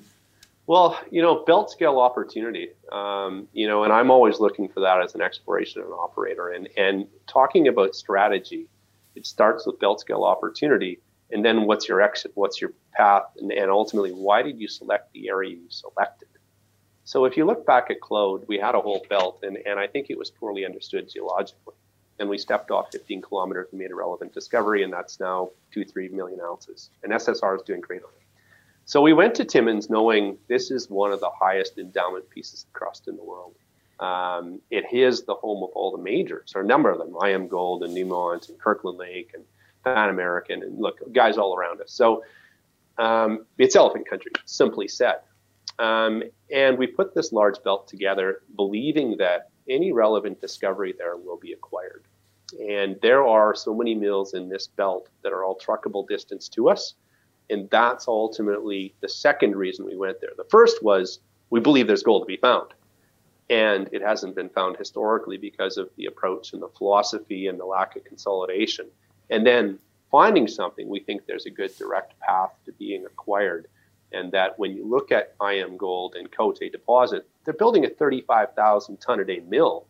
Well, 0.68 1.00
you 1.12 1.22
know, 1.22 1.44
belt 1.46 1.70
scale 1.70 2.00
opportunity. 2.00 2.70
Um, 2.92 3.48
you 3.54 3.68
know, 3.68 3.84
and 3.84 3.92
I'm 3.92 4.10
always 4.10 4.40
looking 4.40 4.70
for 4.70 4.80
that 4.80 5.02
as 5.04 5.14
an 5.16 5.22
exploration 5.22 5.82
and 5.82 5.94
operator. 5.94 6.50
And 6.50 6.68
and 6.78 7.08
talking 7.28 7.68
about 7.68 7.94
strategy, 7.94 8.68
it 9.16 9.26
starts 9.28 9.68
with 9.68 9.80
belt 9.80 10.00
scale 10.00 10.24
opportunity, 10.24 11.00
and 11.32 11.44
then 11.44 11.66
what's 11.66 11.88
your 11.88 12.02
exit? 12.02 12.32
What's 12.36 12.62
your 12.62 12.74
path? 12.94 13.24
And, 13.38 13.52
and 13.52 13.72
ultimately, 13.72 14.12
why 14.12 14.42
did 14.42 14.60
you 14.60 14.68
select 14.68 15.14
the 15.14 15.30
area 15.30 15.52
you 15.52 15.70
selected? 15.70 16.28
So 17.04 17.26
if 17.26 17.36
you 17.36 17.46
look 17.46 17.66
back 17.66 17.90
at 17.90 18.00
Claude, 18.00 18.46
we 18.48 18.58
had 18.58 18.76
a 18.76 18.80
whole 18.80 19.06
belt, 19.10 19.40
and, 19.44 19.58
and 19.66 19.80
I 19.80 19.88
think 19.88 20.10
it 20.10 20.18
was 20.18 20.30
poorly 20.30 20.66
understood 20.66 21.10
geologically. 21.10 21.76
And 22.20 22.30
we 22.30 22.38
stepped 22.38 22.70
off 22.70 22.92
15 22.92 23.22
kilometers 23.22 23.68
and 23.72 23.80
made 23.80 23.92
a 23.92 23.96
relevant 23.96 24.34
discovery, 24.34 24.84
and 24.84 24.94
that's 24.94 25.20
now 25.20 25.50
two, 25.74 25.84
three 25.84 26.10
million 26.10 26.40
ounces. 26.40 26.90
And 27.04 27.12
SSR 27.12 27.56
is 27.56 27.64
doing 27.64 27.82
great 27.82 28.04
on 28.04 28.10
it. 28.16 28.22
So 28.86 29.02
we 29.02 29.14
went 29.14 29.36
to 29.36 29.46
Timmins 29.46 29.90
knowing 29.90 30.38
this 30.48 30.70
is 30.70 30.90
one 30.90 31.12
of 31.12 31.20
the 31.20 31.30
highest 31.30 31.78
endowment 31.78 32.30
pieces 32.30 32.66
of 32.66 32.74
crust 32.74 33.08
in 33.08 33.16
the 33.16 33.24
world. 33.24 33.56
Um, 34.00 34.62
it 34.70 34.86
is 34.92 35.24
the 35.24 35.36
home 35.36 35.64
of 35.64 35.70
all 35.74 35.92
the 35.92 36.02
majors, 36.02 36.54
or 36.56 36.62
a 36.62 36.66
number 36.66 36.90
of 36.90 36.98
them, 36.98 37.14
IAMGOLD 37.14 37.84
and 37.86 37.96
Newmont 37.96 38.50
and 38.50 38.60
Kirkland 38.60 38.98
Lake 38.98 39.32
and 39.34 39.44
American, 39.86 40.64
and 40.64 40.80
look, 40.80 41.00
guys 41.14 41.38
all 41.38 41.56
around 41.56 41.82
us. 41.82 41.92
So 41.92 42.24
um, 42.98 43.46
it's 43.58 43.76
elephant 43.76 44.08
country, 44.10 44.32
simply 44.46 44.88
said. 44.88 45.22
Um, 45.80 46.24
and 46.54 46.78
we 46.78 46.88
put 46.88 47.16
this 47.16 47.32
large 47.32 47.62
belt 47.64 47.88
together, 47.88 48.42
believing 48.56 49.18
that 49.18 49.50
any 49.70 49.92
relevant 49.92 50.42
discovery 50.42 50.94
there 50.98 51.18
will 51.18 51.38
be 51.38 51.54
acquired. 51.54 52.04
And 52.60 53.00
there 53.02 53.26
are 53.26 53.56
so 53.56 53.74
many 53.74 53.96
mills 53.96 54.34
in 54.34 54.50
this 54.50 54.68
belt 54.68 55.10
that 55.24 55.32
are 55.32 55.44
all 55.44 55.58
truckable 55.58 56.08
distance 56.08 56.50
to 56.50 56.70
us. 56.70 56.96
And 57.50 57.70
that's 57.70 58.08
ultimately 58.08 58.94
the 59.02 59.10
second 59.10 59.56
reason 59.56 59.86
we 59.86 59.96
went 59.96 60.22
there. 60.22 60.32
The 60.38 60.46
first 60.46 60.84
was 60.84 61.20
we 61.50 61.60
believe 61.60 61.88
there's 61.88 62.04
gold 62.04 62.24
to 62.24 62.26
be 62.26 62.38
found. 62.38 62.74
And 63.50 63.90
it 63.92 64.02
hasn't 64.02 64.36
been 64.36 64.50
found 64.50 64.78
historically 64.78 65.38
because 65.38 65.78
of 65.78 65.90
the 65.98 66.06
approach 66.06 66.54
and 66.54 66.62
the 66.62 66.70
philosophy 66.70 67.48
and 67.48 67.60
the 67.60 67.66
lack 67.66 67.96
of 67.96 68.04
consolidation. 68.06 68.88
And 69.32 69.48
then 69.48 69.80
finding 70.12 70.48
something, 70.48 70.88
we 70.88 71.00
think 71.00 71.26
there's 71.26 71.46
a 71.46 71.50
good 71.50 71.76
direct 71.78 72.20
path 72.20 72.52
to 72.66 72.72
being 72.74 73.06
acquired. 73.06 73.68
And 74.12 74.32
that 74.34 74.60
when 74.60 74.76
you 74.76 74.86
look 74.86 75.12
at 75.12 75.38
IAMGOLD 75.40 76.16
and 76.16 76.30
Côté 76.30 76.70
deposit, 76.70 77.28
they're 77.46 77.54
building 77.54 77.86
a 77.86 77.90
35,000 77.90 78.98
ton 78.98 79.22
a 79.22 79.26
day 79.26 79.40
mill 79.40 79.88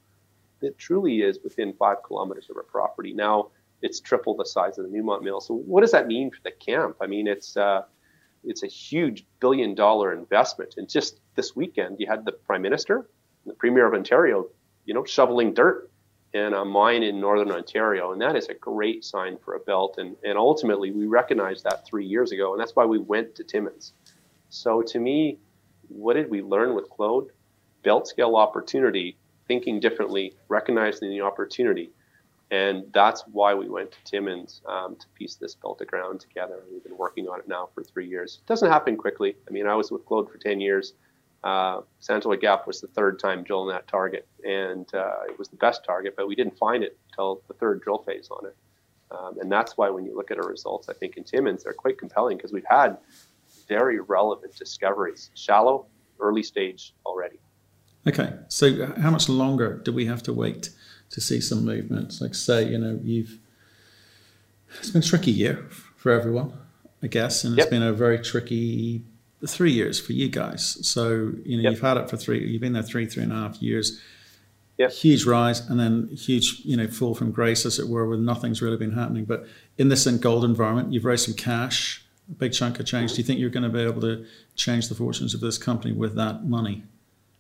that 0.62 0.78
truly 0.78 1.24
is 1.24 1.40
within 1.44 1.74
five 1.74 1.98
kilometers 2.04 2.48
of 2.50 2.56
our 2.56 2.64
property. 2.64 3.14
Now 3.14 3.48
it's 3.82 4.00
triple 4.00 4.36
the 4.36 4.46
size 4.46 4.78
of 4.78 4.90
the 4.90 4.96
Newmont 4.96 5.24
mill. 5.24 5.42
So 5.42 5.56
what 5.56 5.82
does 5.82 5.92
that 5.92 6.08
mean 6.08 6.30
for 6.30 6.40
the 6.44 6.52
camp? 6.52 6.98
I 7.02 7.08
mean, 7.08 7.28
it's 7.28 7.58
uh, 7.58 7.84
it's 8.44 8.64
a 8.64 8.68
huge 8.68 9.26
billion 9.40 9.76
dollar 9.76 10.14
investment. 10.14 10.76
And 10.78 10.88
just 10.88 11.20
this 11.36 11.56
weekend, 11.56 12.00
you 12.00 12.08
had 12.08 12.26
the 12.26 12.32
prime 12.32 12.62
minister, 12.62 13.10
the 13.46 13.54
premier 13.54 13.88
of 13.88 13.94
Ontario, 13.94 14.48
you 14.86 14.94
know, 14.94 15.04
shoveling 15.04 15.54
dirt 15.54 15.91
in 16.34 16.54
a 16.54 16.64
mine 16.64 17.04
in 17.04 17.20
northern 17.20 17.52
Ontario, 17.52 18.14
and 18.14 18.22
that 18.22 18.36
is 18.36 18.48
a 18.48 18.54
great 18.54 19.04
sign 19.04 19.38
for 19.38 19.56
a 19.56 19.60
belt. 19.60 19.96
And 19.98 20.16
and 20.24 20.38
ultimately, 20.38 20.92
we 20.92 21.06
recognized 21.06 21.64
that 21.66 21.86
three 21.86 22.06
years 22.06 22.32
ago, 22.32 22.54
and 22.54 22.62
that's 22.62 22.76
why 22.76 22.86
we 22.86 23.00
went 23.00 23.36
to 23.36 23.44
Timmins. 23.44 23.94
So 24.50 24.82
to 24.82 25.00
me, 25.00 25.40
what 25.88 26.14
did 26.14 26.30
we 26.30 26.42
learn 26.42 26.76
with 26.76 26.90
Claude? 26.90 27.32
Belt 27.84 28.08
scale 28.08 28.36
opportunity 28.36 29.18
thinking 29.48 29.80
differently, 29.80 30.34
recognizing 30.48 31.10
the 31.10 31.22
opportunity. 31.22 31.92
And 32.52 32.84
that's 32.94 33.24
why 33.32 33.54
we 33.54 33.70
went 33.70 33.92
to 33.92 33.98
Timmins 34.04 34.62
um, 34.68 34.98
to 34.98 35.08
piece 35.16 35.36
this 35.36 35.56
belt 35.56 35.82
of 35.82 35.88
ground 35.88 36.20
together. 36.20 36.60
We've 36.72 36.84
been 36.84 36.98
working 36.98 37.28
on 37.30 37.40
it 37.40 37.48
now 37.48 37.70
for 37.74 37.84
three 37.84 38.08
years. 38.08 38.40
It 38.42 38.48
doesn't 38.48 38.70
happen 38.70 38.98
quickly. 38.98 39.36
I 39.48 39.52
mean, 39.52 39.68
I 39.68 39.76
was 39.76 39.90
with 39.90 40.06
Claude 40.06 40.30
for 40.30 40.38
10 40.38 40.60
years. 40.60 40.94
Uh, 41.44 41.82
Santoy 42.02 42.40
Gap 42.40 42.68
was 42.68 42.82
the 42.82 42.88
third 42.88 43.20
time 43.20 43.44
drilling 43.44 43.70
that 43.70 43.88
target, 43.88 44.28
and 44.48 44.88
uh, 44.94 45.24
it 45.28 45.38
was 45.40 45.48
the 45.48 45.56
best 45.56 45.84
target, 45.84 46.14
but 46.16 46.28
we 46.28 46.36
didn't 46.36 46.58
find 46.58 46.84
it 46.84 46.98
until 47.10 47.42
the 47.48 47.54
third 47.56 47.82
drill 47.82 48.00
phase 48.00 48.30
on 48.30 48.46
it. 48.46 48.56
Um, 49.10 49.40
and 49.40 49.52
that's 49.52 49.76
why 49.76 49.90
when 49.90 50.06
you 50.06 50.16
look 50.16 50.32
at 50.32 50.38
our 50.38 50.48
results, 50.48 50.88
I 50.88 50.94
think 50.94 51.18
in 51.18 51.24
Timmins, 51.24 51.64
they're 51.64 51.74
quite 51.74 51.98
compelling 51.98 52.38
because 52.38 52.54
we've 52.54 52.64
had 52.70 52.98
very 53.68 54.00
relevant 54.00 54.56
discoveries, 54.56 55.32
shallow, 55.34 55.88
early 56.20 56.44
stage 56.44 56.94
already. 57.06 57.40
Okay, 58.08 58.34
so 58.48 58.94
how 59.00 59.12
much 59.12 59.28
longer 59.28 59.78
do 59.78 59.92
we 59.92 60.06
have 60.06 60.24
to 60.24 60.34
wait 60.34 60.70
to 61.10 61.22
see 61.22 61.42
some 61.42 61.66
movements? 61.66 62.22
Like, 62.22 62.36
say, 62.36 62.70
you 62.70 62.78
know, 62.78 63.00
you've 63.04 63.40
it's 64.80 64.92
been 64.92 65.02
a 65.02 65.06
tricky 65.06 65.32
year 65.32 65.68
for 65.98 66.12
everyone, 66.12 66.54
I 67.04 67.08
guess, 67.08 67.44
and 67.44 67.58
yep. 67.58 67.66
it's 67.66 67.70
been 67.70 67.84
a 67.84 67.94
very 67.94 68.20
tricky 68.20 69.04
three 69.48 69.72
years 69.72 70.00
for 70.00 70.14
you 70.14 70.30
guys. 70.30 70.78
So, 70.88 71.34
you 71.46 71.58
know, 71.58 71.64
yep. 71.64 71.72
you've 71.74 71.82
had 71.82 71.98
it 71.98 72.10
for 72.10 72.18
three, 72.18 72.48
you've 72.48 72.62
been 72.62 72.74
there 72.74 72.84
three, 72.84 73.06
three 73.06 73.24
and 73.24 73.32
a 73.32 73.36
half 73.36 73.62
years. 73.62 74.00
Yep. 74.78 74.92
Huge 74.92 75.26
rise 75.26 75.60
and 75.70 75.80
then 75.80 76.08
huge, 76.08 76.62
you 76.64 76.76
know, 76.76 76.88
fall 76.88 77.14
from 77.14 77.32
grace, 77.32 77.66
as 77.66 77.78
it 77.78 77.88
were, 77.88 78.08
where 78.08 78.18
nothing's 78.18 78.62
really 78.62 78.78
been 78.78 78.94
happening. 78.94 79.26
But 79.26 79.46
in 79.78 79.90
this 79.90 80.08
gold 80.08 80.44
environment, 80.44 80.92
you've 80.92 81.06
raised 81.06 81.26
some 81.26 81.36
cash, 81.36 82.04
a 82.30 82.34
big 82.34 82.54
chunk 82.54 82.80
of 82.80 82.86
change. 82.86 83.12
Do 83.12 83.18
you 83.18 83.24
think 83.24 83.40
you're 83.40 83.50
going 83.50 83.64
to 83.64 83.70
be 83.70 83.82
able 83.82 84.02
to 84.02 84.26
change 84.56 84.90
the 84.90 84.96
fortunes 84.96 85.34
of 85.34 85.40
this 85.40 85.58
company 85.58 85.94
with 85.94 86.16
that 86.16 86.46
money? 86.46 86.84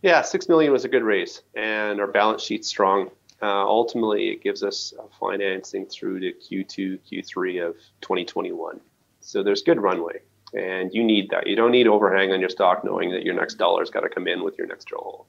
Yeah, 0.04 0.22
six 0.22 0.50
million 0.50 0.72
was 0.72 0.86
a 0.86 0.90
good 0.90 1.04
raise, 1.04 1.42
and 1.56 2.00
our 2.00 2.08
balance 2.08 2.44
sheet's 2.44 2.68
strong. 2.68 3.12
Uh, 3.42 3.66
ultimately, 3.66 4.30
it 4.30 4.44
gives 4.44 4.64
us 4.64 4.94
financing 5.20 5.86
through 5.88 6.20
to 6.20 6.34
Q2, 6.34 7.00
Q3 7.12 7.70
of 7.70 7.76
2021. 8.02 8.80
So 9.20 9.42
there's 9.42 9.62
good 9.62 9.80
runway, 9.80 10.22
and 10.54 10.94
you 10.94 11.04
need 11.04 11.30
that. 11.30 11.48
You 11.48 11.56
don't 11.56 11.72
need 11.72 11.88
overhang 11.88 12.32
on 12.32 12.40
your 12.40 12.50
stock, 12.50 12.84
knowing 12.84 13.12
that 13.12 13.24
your 13.24 13.36
next 13.36 13.56
dollar's 13.56 13.90
got 13.90 14.02
to 14.02 14.10
come 14.10 14.28
in 14.28 14.44
with 14.44 14.58
your 14.58 14.68
next 14.68 14.86
drill 14.86 15.02
hole. 15.02 15.28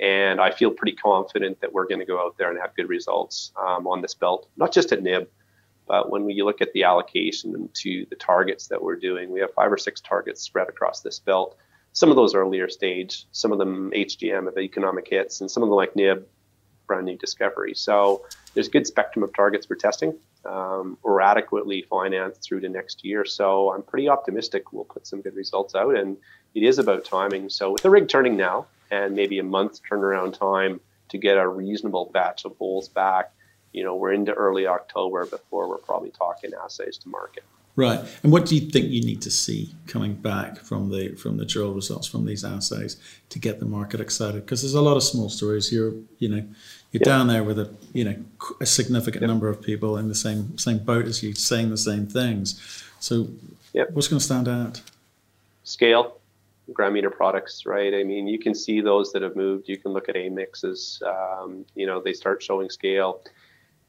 And 0.00 0.40
I 0.40 0.50
feel 0.50 0.70
pretty 0.70 0.96
confident 0.96 1.60
that 1.60 1.72
we're 1.72 1.86
going 1.86 2.00
to 2.00 2.06
go 2.06 2.18
out 2.18 2.36
there 2.36 2.50
and 2.50 2.58
have 2.58 2.74
good 2.74 2.88
results 2.88 3.52
um, 3.56 3.86
on 3.86 4.02
this 4.02 4.14
belt, 4.14 4.48
not 4.56 4.72
just 4.72 4.90
at 4.92 5.02
Nib, 5.02 5.28
but 5.86 6.10
when 6.10 6.24
we 6.24 6.42
look 6.42 6.60
at 6.60 6.72
the 6.72 6.84
allocation 6.84 7.68
to 7.74 8.06
the 8.10 8.16
targets 8.16 8.66
that 8.68 8.82
we're 8.82 8.96
doing, 8.96 9.30
we 9.30 9.40
have 9.40 9.52
five 9.54 9.70
or 9.70 9.78
six 9.78 10.00
targets 10.00 10.42
spread 10.42 10.68
across 10.68 11.00
this 11.00 11.20
belt 11.20 11.56
some 11.94 12.10
of 12.10 12.16
those 12.16 12.34
are 12.34 12.42
earlier 12.42 12.68
stage, 12.68 13.24
some 13.30 13.52
of 13.52 13.58
them 13.58 13.92
HGM 13.92 14.48
of 14.48 14.58
economic 14.58 15.08
hits, 15.08 15.40
and 15.40 15.48
some 15.48 15.62
of 15.62 15.68
them 15.68 15.76
like 15.76 15.94
NIB, 15.94 16.26
brand 16.88 17.06
new 17.06 17.16
discovery. 17.16 17.72
So 17.74 18.26
there's 18.52 18.66
a 18.66 18.70
good 18.70 18.86
spectrum 18.86 19.22
of 19.22 19.32
targets 19.32 19.70
we're 19.70 19.76
testing. 19.76 20.12
Um, 20.46 20.98
we're 21.02 21.20
adequately 21.20 21.82
financed 21.82 22.42
through 22.42 22.60
to 22.60 22.68
next 22.68 23.04
year. 23.04 23.24
So 23.24 23.72
I'm 23.72 23.82
pretty 23.82 24.08
optimistic 24.08 24.72
we'll 24.72 24.84
put 24.84 25.06
some 25.06 25.20
good 25.20 25.34
results 25.34 25.74
out. 25.74 25.96
And 25.96 26.16
it 26.54 26.62
is 26.62 26.78
about 26.78 27.04
timing. 27.04 27.48
So 27.48 27.72
with 27.72 27.82
the 27.82 27.90
rig 27.90 28.08
turning 28.08 28.36
now 28.36 28.66
and 28.90 29.14
maybe 29.14 29.38
a 29.38 29.44
month 29.44 29.80
turnaround 29.90 30.38
time 30.38 30.80
to 31.08 31.18
get 31.18 31.36
a 31.36 31.46
reasonable 31.46 32.10
batch 32.12 32.44
of 32.44 32.56
holes 32.56 32.88
back, 32.88 33.32
you 33.72 33.82
know, 33.82 33.96
we're 33.96 34.12
into 34.12 34.32
early 34.32 34.66
October 34.66 35.26
before 35.26 35.68
we're 35.68 35.78
probably 35.78 36.10
talking 36.10 36.52
assays 36.64 36.96
to 36.98 37.08
market. 37.08 37.44
Right. 37.76 38.00
And 38.22 38.30
what 38.30 38.46
do 38.46 38.54
you 38.54 38.70
think 38.70 38.90
you 38.90 39.02
need 39.02 39.20
to 39.22 39.30
see 39.32 39.74
coming 39.88 40.14
back 40.14 40.58
from 40.58 40.90
the 40.90 41.16
from 41.16 41.38
the 41.38 41.44
drill 41.44 41.74
results 41.74 42.06
from 42.06 42.24
these 42.24 42.44
assays 42.44 42.96
to 43.30 43.40
get 43.40 43.58
the 43.58 43.66
market 43.66 44.00
excited? 44.00 44.44
Because 44.44 44.62
there's 44.62 44.74
a 44.74 44.80
lot 44.80 44.96
of 44.96 45.02
small 45.02 45.28
stories. 45.28 45.72
You're 45.72 45.94
you 46.18 46.28
know 46.28 46.46
you're 46.94 47.00
yep. 47.00 47.04
down 47.04 47.26
there 47.26 47.44
with 47.44 47.58
a 47.58 47.68
you 47.92 48.04
know 48.04 48.16
a 48.60 48.66
significant 48.66 49.22
yep. 49.22 49.28
number 49.28 49.48
of 49.48 49.60
people 49.60 49.98
in 49.98 50.08
the 50.08 50.14
same 50.14 50.56
same 50.56 50.78
boat 50.78 51.06
as 51.06 51.22
you, 51.22 51.34
saying 51.34 51.70
the 51.70 51.76
same 51.76 52.06
things. 52.06 52.84
So 53.00 53.28
yep. 53.72 53.90
what's 53.90 54.08
going 54.08 54.20
to 54.20 54.24
stand 54.24 54.48
out? 54.48 54.80
Scale, 55.64 56.18
gram 56.72 56.94
meter 56.94 57.10
products, 57.10 57.66
right? 57.66 57.92
I 57.92 58.04
mean, 58.04 58.26
you 58.26 58.38
can 58.38 58.54
see 58.54 58.80
those 58.80 59.12
that 59.12 59.22
have 59.22 59.36
moved. 59.36 59.68
You 59.68 59.76
can 59.76 59.92
look 59.92 60.08
at 60.08 60.16
Amex's. 60.16 61.02
Um, 61.04 61.66
you 61.74 61.84
know, 61.84 62.00
they 62.00 62.12
start 62.14 62.42
showing 62.42 62.70
scale 62.70 63.20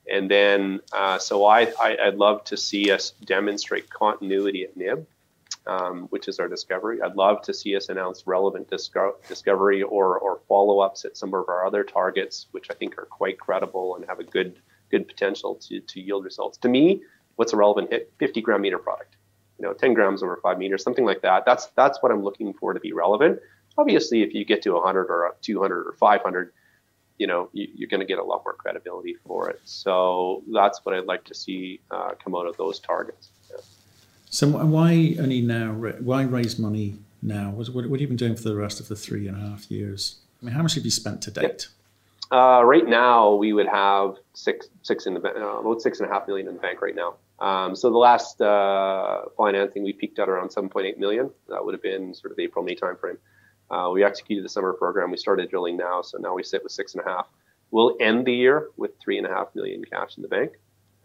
and 0.10 0.30
then, 0.30 0.82
uh, 0.94 1.18
so 1.18 1.46
I, 1.46 1.74
I, 1.82 2.06
would 2.06 2.18
love 2.18 2.44
to 2.46 2.58
see 2.58 2.92
us 2.92 3.12
demonstrate 3.24 3.90
continuity 3.90 4.64
at 4.64 4.78
NIB, 4.78 5.08
um, 5.68 6.04
which 6.10 6.28
is 6.28 6.40
our 6.40 6.48
discovery. 6.48 7.02
I'd 7.02 7.16
love 7.16 7.42
to 7.44 7.54
see 7.54 7.76
us 7.76 7.90
announce 7.90 8.28
relevant 8.28 8.70
disco- 8.70 9.16
discovery 9.28 9.82
or, 9.84 10.18
or 10.20 10.42
follow 10.48 10.80
ups 10.80 11.06
at 11.06 11.18
some 11.18 11.34
of 11.34 11.50
our 11.50 11.66
other 11.66 11.84
targets, 11.84 12.48
which 12.52 12.68
I 12.70 12.74
think 12.74 12.98
are 12.98 13.06
quite 13.06 13.40
credible 13.40 13.96
and 13.96 14.06
have 14.06 14.20
a 14.20 14.24
good 14.24 14.60
good 14.92 15.08
potential 15.08 15.56
to, 15.56 15.80
to 15.80 16.00
yield 16.00 16.24
results. 16.24 16.58
To 16.60 16.70
me, 16.70 17.02
what's 17.36 17.54
a 17.54 17.58
relevant 17.58 17.92
hit? 17.92 18.14
50 18.20 18.42
gram 18.42 18.62
meter 18.62 18.78
product. 18.78 19.16
you 19.58 19.66
know, 19.66 19.74
10 19.74 19.94
grams 19.94 20.22
over 20.22 20.38
five 20.44 20.58
meters, 20.58 20.84
something 20.84 21.06
like 21.06 21.22
that. 21.22 21.44
That's 21.46 21.68
that's 21.76 22.02
what 22.02 22.12
I'm 22.12 22.24
looking 22.24 22.54
for 22.54 22.74
to 22.74 22.80
be 22.80 22.94
relevant. 22.94 23.40
Obviously, 23.78 24.22
if 24.22 24.34
you 24.34 24.46
get 24.46 24.62
to 24.64 24.74
100 24.74 25.08
or 25.10 25.36
200 25.42 25.88
or 25.88 25.94
500, 25.94 26.54
you 27.18 27.28
know, 27.28 27.50
you, 27.54 27.86
are 27.86 27.90
going 27.90 28.00
to 28.00 28.06
get 28.06 28.20
a 28.20 28.24
lot 28.24 28.44
more 28.46 28.54
credibility 28.54 29.16
for 29.26 29.50
it. 29.50 29.60
So 29.64 30.44
that's 30.54 30.80
what 30.84 30.96
I'd 30.96 31.06
like 31.06 31.24
to 31.26 31.34
see 31.36 31.82
uh, 31.92 32.12
come 32.24 32.36
out 32.36 32.48
of 32.48 32.58
those 32.58 32.80
targets. 32.80 33.32
So 34.36 34.50
why 34.50 35.16
only 35.18 35.40
now? 35.40 35.72
Why 35.72 36.24
raise 36.24 36.60
money 36.60 36.98
now? 37.22 37.52
What, 37.52 37.70
what, 37.74 37.86
have 37.86 38.02
you 38.02 38.08
been 38.08 38.18
doing 38.18 38.36
for 38.36 38.50
the 38.50 38.56
rest 38.58 38.82
of 38.82 38.90
the 38.90 38.96
three 38.98 39.30
and 39.30 39.38
a 39.38 39.40
half 39.40 39.72
years? 39.72 40.18
I 40.42 40.46
mean, 40.46 40.54
how 40.54 40.62
much 40.62 40.76
have 40.76 40.84
you 40.84 40.92
spent 40.92 41.22
to 41.22 41.32
date? 41.32 41.70
Uh, 42.34 42.62
right 42.66 42.86
now, 42.86 43.34
we 43.34 43.54
would 43.54 43.70
have 43.70 44.16
six 44.34 44.68
six 44.82 45.06
in 45.06 45.14
the 45.14 45.22
uh, 45.22 45.60
about 45.60 45.82
six 45.82 46.02
and 46.02 46.10
a 46.10 46.14
half 46.14 46.28
million 46.28 46.50
in 46.50 46.56
the 46.56 46.60
bank 46.60 46.82
right 46.82 46.96
now. 46.96 47.16
Um, 47.40 47.78
so 47.78 47.90
the 47.90 47.98
last 47.98 48.42
uh, 48.42 49.22
financing 49.38 49.84
we 49.84 49.94
peaked 49.94 50.20
at 50.20 50.28
around 50.28 50.50
7.8 50.50 50.98
million. 50.98 51.32
That 51.48 51.64
would 51.64 51.74
have 51.74 51.82
been 51.82 52.14
sort 52.14 52.32
of 52.32 52.38
the 52.38 52.44
April 52.44 52.66
May 52.66 52.76
timeframe. 52.76 53.18
Uh, 53.72 53.90
we 53.94 54.04
executed 54.04 54.44
the 54.44 54.50
summer 54.50 54.74
program. 54.74 55.12
We 55.12 55.18
started 55.18 55.50
drilling 55.50 55.78
now, 55.78 56.02
so 56.02 56.18
now 56.18 56.34
we 56.34 56.44
sit 56.44 56.62
with 56.62 56.74
six 56.74 56.94
and 56.94 57.06
a 57.06 57.08
half. 57.08 57.28
We'll 57.72 57.96
end 58.02 58.26
the 58.26 58.34
year 58.34 58.68
with 58.76 59.00
three 59.00 59.18
and 59.18 59.26
a 59.26 59.30
half 59.30 59.56
million 59.56 59.86
cash 59.86 60.18
in 60.18 60.24
the 60.24 60.30
bank, 60.30 60.52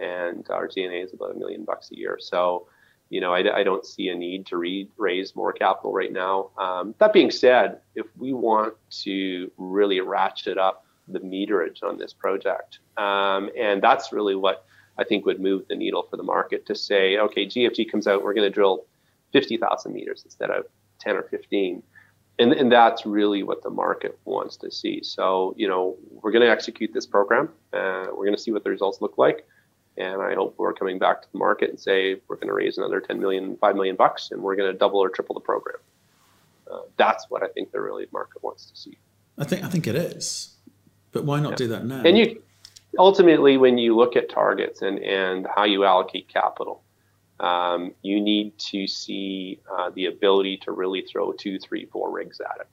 and 0.01 0.45
our 0.51 0.67
G&A 0.67 1.01
is 1.01 1.13
about 1.13 1.31
a 1.37 1.39
million 1.39 1.65
bucks 1.65 1.93
a 1.93 1.97
year. 1.97 2.19
So, 2.21 2.67
you 3.11 3.21
know, 3.21 3.35
I, 3.35 3.59
I 3.59 3.63
don't 3.63 3.85
see 3.85 4.09
a 4.09 4.15
need 4.15 4.47
to 4.47 4.57
re- 4.57 4.89
raise 4.97 5.37
more 5.37 5.53
capital 5.53 5.93
right 5.93 6.13
now. 6.13 6.51
Um, 6.57 6.95
that 6.99 7.13
being 7.13 7.31
said, 7.31 7.81
if 7.95 8.07
we 8.17 8.33
want 8.33 8.75
to 9.03 9.51
really 9.59 10.01
ratchet 10.01 10.57
up 10.57 10.87
the 11.09 11.21
meterage 11.21 11.83
on 11.83 11.99
this 11.99 12.13
project, 12.13 12.79
um, 12.97 13.51
and 13.59 13.83
that's 13.83 14.13
really 14.13 14.37
what 14.37 14.65
I 14.97 15.05
think 15.05 15.27
would 15.27 15.41
move 15.41 15.67
the 15.69 15.77
needle 15.77 16.07
for 16.09 16.17
the 16.17 16.23
market 16.23 16.67
to 16.67 16.75
say, 16.75 17.19
okay, 17.19 17.47
GFG 17.47 17.91
comes 17.91 18.07
out, 18.07 18.23
we're 18.23 18.35
going 18.35 18.49
to 18.49 18.55
drill 18.55 18.87
50,000 19.33 19.93
meters 19.93 20.23
instead 20.25 20.51
of 20.51 20.65
10 21.01 21.17
or 21.17 21.23
15 21.25 21.83
and, 22.41 22.55
and 22.55 22.73
that's 22.73 23.05
really 23.05 23.43
what 23.43 23.63
the 23.63 23.69
market 23.69 24.19
wants 24.25 24.57
to 24.59 24.71
see. 24.71 25.03
So, 25.03 25.55
you 25.59 25.69
know, 25.69 25.97
we're 26.11 26.33
going 26.33 26.45
to 26.45 26.51
execute 26.51 26.91
this 26.95 27.05
program. 27.05 27.51
Uh, 27.73 28.07
we're 28.09 28.25
going 28.25 28.35
to 28.35 28.41
see 28.41 28.51
what 28.51 28.65
the 28.65 28.71
results 28.71 29.03
look 29.03 29.19
like. 29.19 29.47
And 30.01 30.23
I 30.23 30.35
hope 30.35 30.55
we're 30.57 30.73
coming 30.73 30.99
back 30.99 31.21
to 31.23 31.29
the 31.31 31.39
market 31.39 31.69
and 31.69 31.79
say 31.79 32.17
we're 32.27 32.37
going 32.37 32.49
to 32.49 32.55
raise 32.55 32.79
another 32.79 33.01
10 33.01 33.21
million, 33.21 33.57
5 33.59 33.77
million 33.77 33.97
bucks, 33.97 34.31
and 34.31 34.43
we're 34.43 34.57
going 34.57 34.73
to 34.73 34.79
double 34.79 34.99
or 34.99 35.11
triple 35.11 35.35
the 35.35 35.41
program. 35.41 35.77
Uh, 36.71 36.81
that's 36.97 37.27
what 37.29 37.43
I 37.43 37.49
think 37.49 37.71
the 37.71 37.81
really 37.81 38.07
market 38.13 38.43
wants 38.43 38.71
to 38.71 38.77
see. 38.77 38.97
I 39.37 39.45
think 39.45 39.65
I 39.65 39.69
think 39.69 39.87
it 39.87 39.97
is, 39.97 40.57
but 41.13 41.25
why 41.25 41.41
not 41.41 41.51
yeah. 41.51 41.57
do 41.57 41.69
that 41.69 41.85
now? 41.85 42.03
And 42.03 42.17
you 42.17 42.43
ultimately, 42.99 43.57
when 43.57 43.79
you 43.79 43.97
look 43.97 44.17
at 44.17 44.29
targets 44.31 44.83
and 44.83 44.99
and 45.01 45.47
how 45.55 45.65
you 45.65 45.85
allocate 45.85 46.29
capital, 46.29 46.83
um, 47.41 47.93
you 48.03 48.21
need 48.21 48.57
to 48.59 48.87
see 48.87 49.61
uh, 49.71 49.91
the 49.91 50.07
ability 50.07 50.59
to 50.59 50.73
really 50.73 51.03
throw 51.03 51.33
two, 51.33 51.59
three, 51.59 51.87
four 51.87 52.11
rigs 52.11 52.41
at 52.41 52.61
it. 52.61 52.69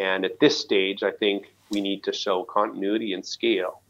And 0.00 0.24
at 0.24 0.38
this 0.40 0.58
stage, 0.58 1.02
I 1.02 1.10
think 1.10 1.46
we 1.70 1.80
need 1.80 2.04
to 2.04 2.12
show 2.12 2.44
continuity 2.44 3.12
and 3.12 3.24
scale. 3.24 3.80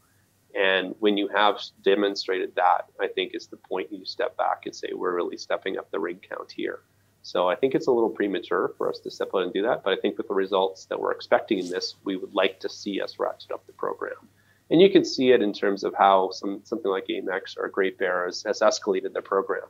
And 0.55 0.95
when 0.99 1.17
you 1.17 1.27
have 1.27 1.61
demonstrated 1.83 2.55
that, 2.55 2.85
I 2.99 3.07
think 3.07 3.35
is 3.35 3.47
the 3.47 3.57
point 3.57 3.91
you 3.91 4.03
step 4.05 4.35
back 4.37 4.65
and 4.65 4.75
say, 4.75 4.89
we're 4.93 5.15
really 5.15 5.37
stepping 5.37 5.77
up 5.77 5.91
the 5.91 5.99
rig 5.99 6.27
count 6.27 6.51
here. 6.51 6.79
So 7.21 7.49
I 7.49 7.55
think 7.55 7.75
it's 7.75 7.87
a 7.87 7.91
little 7.91 8.09
premature 8.09 8.73
for 8.77 8.89
us 8.89 8.99
to 8.99 9.11
step 9.11 9.29
out 9.35 9.43
and 9.43 9.53
do 9.53 9.61
that. 9.63 9.83
But 9.83 9.93
I 9.93 10.01
think 10.01 10.17
with 10.17 10.27
the 10.27 10.33
results 10.33 10.85
that 10.85 10.99
we're 10.99 11.11
expecting 11.11 11.59
in 11.59 11.69
this, 11.69 11.95
we 12.03 12.17
would 12.17 12.33
like 12.33 12.59
to 12.61 12.69
see 12.69 13.01
us 13.01 13.19
ratchet 13.19 13.51
up 13.51 13.65
the 13.67 13.73
program. 13.73 14.27
And 14.71 14.81
you 14.81 14.89
can 14.89 15.03
see 15.03 15.31
it 15.31 15.41
in 15.41 15.51
terms 15.53 15.83
of 15.83 15.93
how 15.95 16.31
some, 16.31 16.61
something 16.63 16.89
like 16.89 17.07
AMEX 17.07 17.57
or 17.57 17.67
Great 17.69 17.97
Bear 17.97 18.25
has, 18.25 18.43
has 18.43 18.61
escalated 18.61 19.13
their 19.13 19.21
program. 19.21 19.67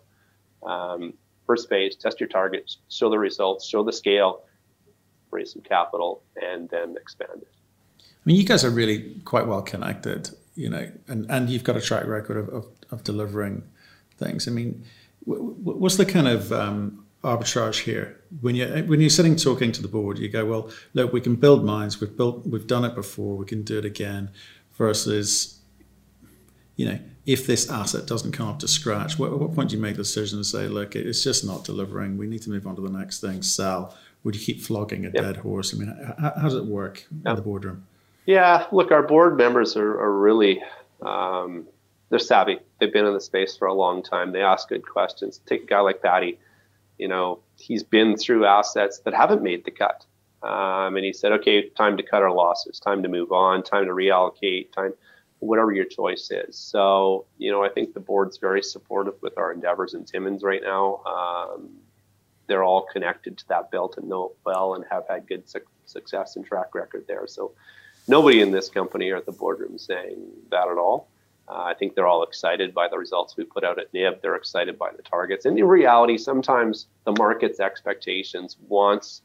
Um, 0.63 1.13
first 1.47 1.69
phase, 1.69 1.95
test 1.95 2.19
your 2.19 2.29
targets, 2.29 2.77
show 2.89 3.09
the 3.09 3.17
results, 3.17 3.65
show 3.65 3.83
the 3.83 3.93
scale, 3.93 4.43
raise 5.31 5.53
some 5.53 5.61
capital, 5.61 6.21
and 6.41 6.69
then 6.69 6.95
expand 6.99 7.41
it. 7.41 7.47
I 7.99 8.03
mean, 8.25 8.35
you 8.35 8.43
guys 8.43 8.65
are 8.65 8.69
really 8.69 9.15
quite 9.23 9.47
well 9.47 9.61
connected, 9.61 10.29
you 10.59 10.69
know, 10.69 10.91
and, 11.07 11.25
and 11.31 11.49
you've 11.49 11.63
got 11.63 11.77
a 11.77 11.81
track 11.81 12.05
record 12.05 12.35
of, 12.35 12.49
of, 12.49 12.67
of 12.91 13.03
delivering 13.05 13.63
things. 14.17 14.45
I 14.45 14.51
mean, 14.51 14.83
what's 15.23 15.95
the 15.95 16.05
kind 16.05 16.27
of 16.27 16.51
um, 16.51 17.05
arbitrage 17.23 17.79
here 17.83 18.19
when 18.41 18.55
you 18.55 18.67
when 18.87 18.99
you're 18.99 19.09
sitting 19.09 19.37
talking 19.37 19.71
to 19.71 19.81
the 19.81 19.87
board? 19.87 20.19
You 20.19 20.27
go, 20.27 20.45
well, 20.45 20.69
look, 20.93 21.13
we 21.13 21.21
can 21.21 21.35
build 21.37 21.63
mines. 21.63 22.01
We've 22.01 22.15
built, 22.15 22.45
we've 22.45 22.67
done 22.67 22.83
it 22.83 22.93
before. 22.93 23.37
We 23.37 23.45
can 23.45 23.63
do 23.63 23.77
it 23.77 23.85
again. 23.85 24.31
Versus, 24.73 25.59
you 26.75 26.85
know, 26.85 26.99
if 27.25 27.47
this 27.47 27.69
asset 27.69 28.05
doesn't 28.05 28.33
come 28.33 28.47
up 28.47 28.59
to 28.59 28.67
scratch, 28.67 29.17
what, 29.19 29.31
at 29.31 29.39
what 29.39 29.53
point 29.53 29.69
do 29.69 29.75
you 29.77 29.81
make 29.81 29.95
the 29.95 30.03
decision 30.03 30.39
to 30.39 30.43
say, 30.43 30.67
look, 30.67 30.95
it's 30.95 31.23
just 31.23 31.45
not 31.45 31.63
delivering. 31.63 32.17
We 32.17 32.27
need 32.27 32.41
to 32.43 32.49
move 32.49 32.65
on 32.67 32.75
to 32.75 32.81
the 32.81 32.89
next 32.89 33.21
thing, 33.21 33.41
sell? 33.43 33.95
Would 34.23 34.35
you 34.35 34.41
keep 34.41 34.61
flogging 34.61 35.05
a 35.05 35.09
yep. 35.09 35.23
dead 35.23 35.37
horse? 35.37 35.73
I 35.73 35.77
mean, 35.77 36.15
how, 36.19 36.33
how 36.35 36.43
does 36.43 36.55
it 36.55 36.65
work 36.65 37.05
yep. 37.11 37.31
in 37.31 37.35
the 37.35 37.41
boardroom? 37.41 37.85
Yeah, 38.29 38.67
look, 38.71 38.91
our 38.91 39.01
board 39.01 39.37
members 39.37 39.75
are, 39.75 39.99
are 39.99 40.19
really, 40.19 40.61
um, 41.01 41.65
they're 42.09 42.19
savvy. 42.19 42.59
They've 42.79 42.93
been 42.93 43.07
in 43.07 43.15
the 43.15 43.21
space 43.21 43.57
for 43.57 43.67
a 43.67 43.73
long 43.73 44.03
time. 44.03 44.31
They 44.31 44.41
ask 44.43 44.69
good 44.69 44.87
questions. 44.87 45.41
Take 45.47 45.63
a 45.63 45.65
guy 45.65 45.79
like 45.79 46.03
Patty, 46.03 46.37
you 46.99 47.07
know, 47.07 47.39
he's 47.57 47.81
been 47.81 48.17
through 48.17 48.45
assets 48.45 48.99
that 48.99 49.15
haven't 49.15 49.41
made 49.41 49.65
the 49.65 49.71
cut. 49.71 50.05
Um, 50.43 50.95
and 50.95 51.03
he 51.03 51.11
said, 51.11 51.31
okay, 51.31 51.69
time 51.69 51.97
to 51.97 52.03
cut 52.03 52.21
our 52.21 52.31
losses, 52.31 52.79
time 52.79 53.01
to 53.01 53.09
move 53.09 53.31
on, 53.31 53.63
time 53.63 53.85
to 53.85 53.91
reallocate, 53.91 54.71
time– 54.73 54.93
whatever 55.39 55.71
your 55.71 55.85
choice 55.85 56.29
is. 56.31 56.57
So, 56.57 57.25
you 57.37 57.51
know, 57.51 57.63
I 57.63 57.69
think 57.69 57.93
the 57.93 57.99
board's 57.99 58.37
very 58.37 58.61
supportive 58.61 59.15
with 59.21 59.37
our 59.37 59.51
endeavors 59.51 59.93
in 59.93 60.03
Timmins 60.03 60.43
right 60.43 60.61
now. 60.61 61.01
Um, 61.05 61.69
they're 62.47 62.63
all 62.63 62.85
connected 62.91 63.37
to 63.37 63.47
that 63.47 63.71
belt 63.71 63.95
and 63.97 64.09
know 64.09 64.25
it 64.25 64.37
well 64.45 64.75
and 64.75 64.83
have 64.91 65.05
had 65.09 65.27
good 65.27 65.49
su- 65.49 65.59
success 65.85 66.35
and 66.35 66.45
track 66.45 66.75
record 66.75 67.05
there. 67.07 67.25
So, 67.27 67.53
nobody 68.09 68.41
in 68.41 68.51
this 68.51 68.69
company 68.69 69.09
or 69.11 69.17
at 69.17 69.25
the 69.25 69.31
boardroom 69.31 69.77
saying 69.77 70.17
that 70.51 70.67
at 70.67 70.77
all. 70.77 71.09
Uh, 71.47 71.63
I 71.63 71.73
think 71.73 71.95
they're 71.95 72.07
all 72.07 72.23
excited 72.23 72.73
by 72.73 72.87
the 72.87 72.97
results 72.97 73.35
we 73.37 73.43
put 73.43 73.63
out 73.63 73.79
at 73.79 73.91
NIB. 73.93 74.21
They're 74.21 74.35
excited 74.35 74.77
by 74.77 74.91
the 74.91 75.01
targets. 75.01 75.45
And 75.45 75.57
in 75.57 75.65
reality, 75.65 76.17
sometimes 76.17 76.87
the 77.05 77.13
market's 77.17 77.59
expectations 77.59 78.57
wants 78.67 79.21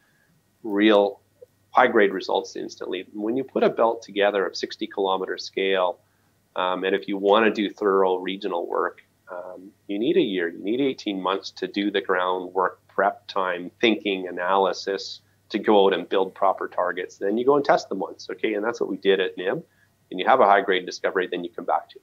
real 0.63 1.21
high 1.71 1.89
grade 1.89 2.13
results 2.13 2.57
instantly. 2.57 3.05
When 3.13 3.37
you 3.37 3.45
put 3.45 3.63
a 3.63 3.69
belt 3.69 4.03
together 4.03 4.47
of 4.47 4.57
60 4.57 4.87
kilometer 4.87 5.37
scale 5.37 5.99
um, 6.57 6.85
and 6.85 6.95
if 6.95 7.09
you 7.09 7.17
want 7.17 7.47
to 7.47 7.51
do 7.51 7.73
thorough 7.73 8.17
regional 8.17 8.67
work, 8.67 9.03
um, 9.31 9.71
you 9.89 9.99
need 9.99 10.17
a 10.17 10.23
year, 10.23 10.49
you 10.49 10.63
need 10.63 10.81
18 10.81 11.21
months 11.21 11.51
to 11.53 11.67
do 11.67 11.91
the 11.91 12.01
groundwork, 12.01 12.87
prep 12.87 13.27
time, 13.27 13.71
thinking, 13.81 14.29
analysis 14.29 15.21
to 15.51 15.59
go 15.59 15.87
out 15.87 15.93
and 15.93 16.09
build 16.09 16.35
proper 16.35 16.69
targets. 16.69 17.19
Then 17.19 17.39
you 17.39 17.45
go 17.45 17.57
and 17.57 17.65
test 17.65 17.89
them 17.89 17.99
once, 17.99 18.29
okay? 18.31 18.55
And 18.55 18.65
that's 18.65 18.81
what 18.81 18.91
we 18.91 18.97
did 18.97 19.21
at 19.21 19.37
NIB. 19.37 19.63
And 20.11 20.21
you 20.21 20.27
have 20.27 20.41
a 20.41 20.47
high 20.47 20.61
grade 20.61 20.87
discovery, 20.87 21.29
then 21.31 21.45
you 21.45 21.51
come 21.51 21.65
back 21.65 21.89
to 21.91 21.97
it. 21.97 22.03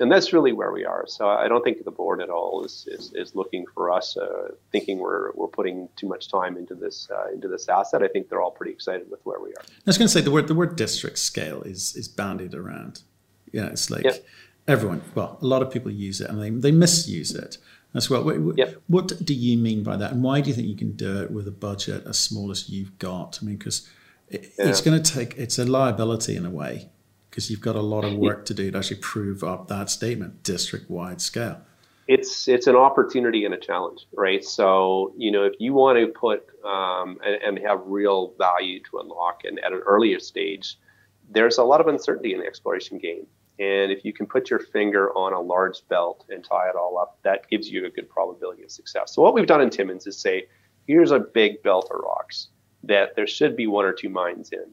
And 0.00 0.12
that's 0.12 0.32
really 0.32 0.52
where 0.52 0.70
we 0.70 0.84
are. 0.84 1.04
So 1.08 1.28
I 1.28 1.48
don't 1.48 1.64
think 1.64 1.84
the 1.84 1.90
board 1.90 2.20
at 2.20 2.30
all 2.30 2.64
is, 2.64 2.86
is, 2.88 3.12
is 3.14 3.34
looking 3.34 3.64
for 3.74 3.90
us 3.90 4.16
uh, 4.16 4.50
thinking 4.70 4.98
we're, 4.98 5.32
we're 5.32 5.48
putting 5.48 5.88
too 5.96 6.06
much 6.06 6.30
time 6.30 6.56
into 6.56 6.76
this 6.76 7.08
uh, 7.10 7.32
into 7.32 7.48
this 7.48 7.68
asset. 7.68 8.02
I 8.02 8.08
think 8.08 8.28
they're 8.28 8.40
all 8.40 8.52
pretty 8.52 8.72
excited 8.72 9.10
with 9.10 9.20
where 9.24 9.40
we 9.40 9.50
are. 9.50 9.62
I 9.62 9.86
was 9.86 9.98
going 9.98 10.06
to 10.06 10.12
say 10.12 10.20
the 10.20 10.30
word 10.30 10.46
the 10.46 10.54
word 10.54 10.76
district 10.76 11.18
scale 11.18 11.62
is 11.62 11.96
is 11.96 12.06
bandied 12.06 12.54
around 12.54 13.02
Yeah, 13.50 13.66
it's 13.66 13.90
like 13.90 14.04
yep. 14.04 14.24
everyone, 14.68 15.02
well, 15.16 15.36
a 15.42 15.46
lot 15.46 15.62
of 15.62 15.72
people 15.72 15.90
use 15.90 16.20
it 16.20 16.30
and 16.30 16.40
they, 16.40 16.50
they 16.50 16.70
misuse 16.70 17.34
it 17.34 17.58
as 17.94 18.10
well. 18.10 18.22
What, 18.22 18.58
yep. 18.58 18.76
what 18.86 19.24
do 19.24 19.34
you 19.34 19.56
mean 19.56 19.82
by 19.82 19.96
that? 19.96 20.12
And 20.12 20.22
why 20.22 20.40
do 20.40 20.50
you 20.50 20.54
think 20.54 20.68
you 20.68 20.76
can 20.76 20.92
do 20.92 21.22
it 21.22 21.30
with 21.30 21.48
a 21.48 21.52
budget 21.52 22.06
as 22.06 22.18
small 22.18 22.50
as 22.50 22.68
you've 22.68 22.98
got? 22.98 23.38
I 23.40 23.46
mean, 23.46 23.56
because 23.56 23.88
it, 24.28 24.52
yeah. 24.58 24.68
it's 24.68 24.80
going 24.80 25.00
to 25.02 25.12
take, 25.12 25.36
it's 25.36 25.58
a 25.58 25.64
liability 25.64 26.36
in 26.36 26.44
a 26.44 26.50
way 26.50 26.90
because 27.30 27.50
you've 27.50 27.60
got 27.60 27.76
a 27.76 27.80
lot 27.80 28.04
of 28.04 28.14
work 28.16 28.44
to 28.46 28.54
do 28.54 28.70
to 28.70 28.78
actually 28.78 28.98
prove 28.98 29.42
up 29.42 29.68
that 29.68 29.90
statement, 29.90 30.42
district 30.42 30.90
wide 30.90 31.20
scale. 31.20 31.60
It's 32.06 32.48
it's 32.48 32.66
an 32.66 32.74
opportunity 32.74 33.44
and 33.44 33.52
a 33.52 33.58
challenge, 33.58 34.06
right? 34.14 34.42
So 34.42 35.12
you 35.18 35.30
know, 35.30 35.44
if 35.44 35.52
you 35.58 35.74
want 35.74 35.98
to 35.98 36.06
put 36.06 36.46
um, 36.64 37.18
and, 37.22 37.58
and 37.58 37.66
have 37.66 37.82
real 37.84 38.32
value 38.38 38.80
to 38.90 39.00
unlock, 39.00 39.42
and 39.44 39.58
at 39.58 39.74
an 39.74 39.82
earlier 39.84 40.18
stage, 40.18 40.78
there's 41.30 41.58
a 41.58 41.64
lot 41.64 41.82
of 41.82 41.86
uncertainty 41.86 42.32
in 42.32 42.40
the 42.40 42.46
exploration 42.46 42.96
game. 42.96 43.26
And 43.58 43.90
if 43.90 44.04
you 44.04 44.12
can 44.12 44.26
put 44.26 44.50
your 44.50 44.60
finger 44.60 45.10
on 45.16 45.32
a 45.32 45.40
large 45.40 45.86
belt 45.88 46.24
and 46.28 46.44
tie 46.44 46.68
it 46.68 46.76
all 46.76 46.96
up, 46.96 47.18
that 47.22 47.48
gives 47.48 47.68
you 47.68 47.86
a 47.86 47.90
good 47.90 48.08
probability 48.08 48.62
of 48.62 48.70
success. 48.70 49.14
So 49.14 49.22
what 49.22 49.34
we've 49.34 49.46
done 49.46 49.60
in 49.60 49.70
Timmins 49.70 50.06
is 50.06 50.16
say, 50.16 50.46
here's 50.86 51.10
a 51.10 51.18
big 51.18 51.62
belt 51.62 51.90
of 51.92 52.00
rocks 52.00 52.48
that 52.84 53.16
there 53.16 53.26
should 53.26 53.56
be 53.56 53.66
one 53.66 53.84
or 53.84 53.92
two 53.92 54.08
mines 54.08 54.50
in. 54.52 54.66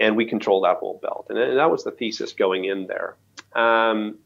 And 0.00 0.16
we 0.16 0.24
control 0.24 0.62
that 0.62 0.78
whole 0.78 0.98
belt. 1.02 1.26
And 1.28 1.58
that 1.58 1.70
was 1.70 1.84
the 1.84 1.90
thesis 1.90 2.32
going 2.32 2.64
in 2.64 2.86
there. 2.86 3.16
Um, 3.54 4.18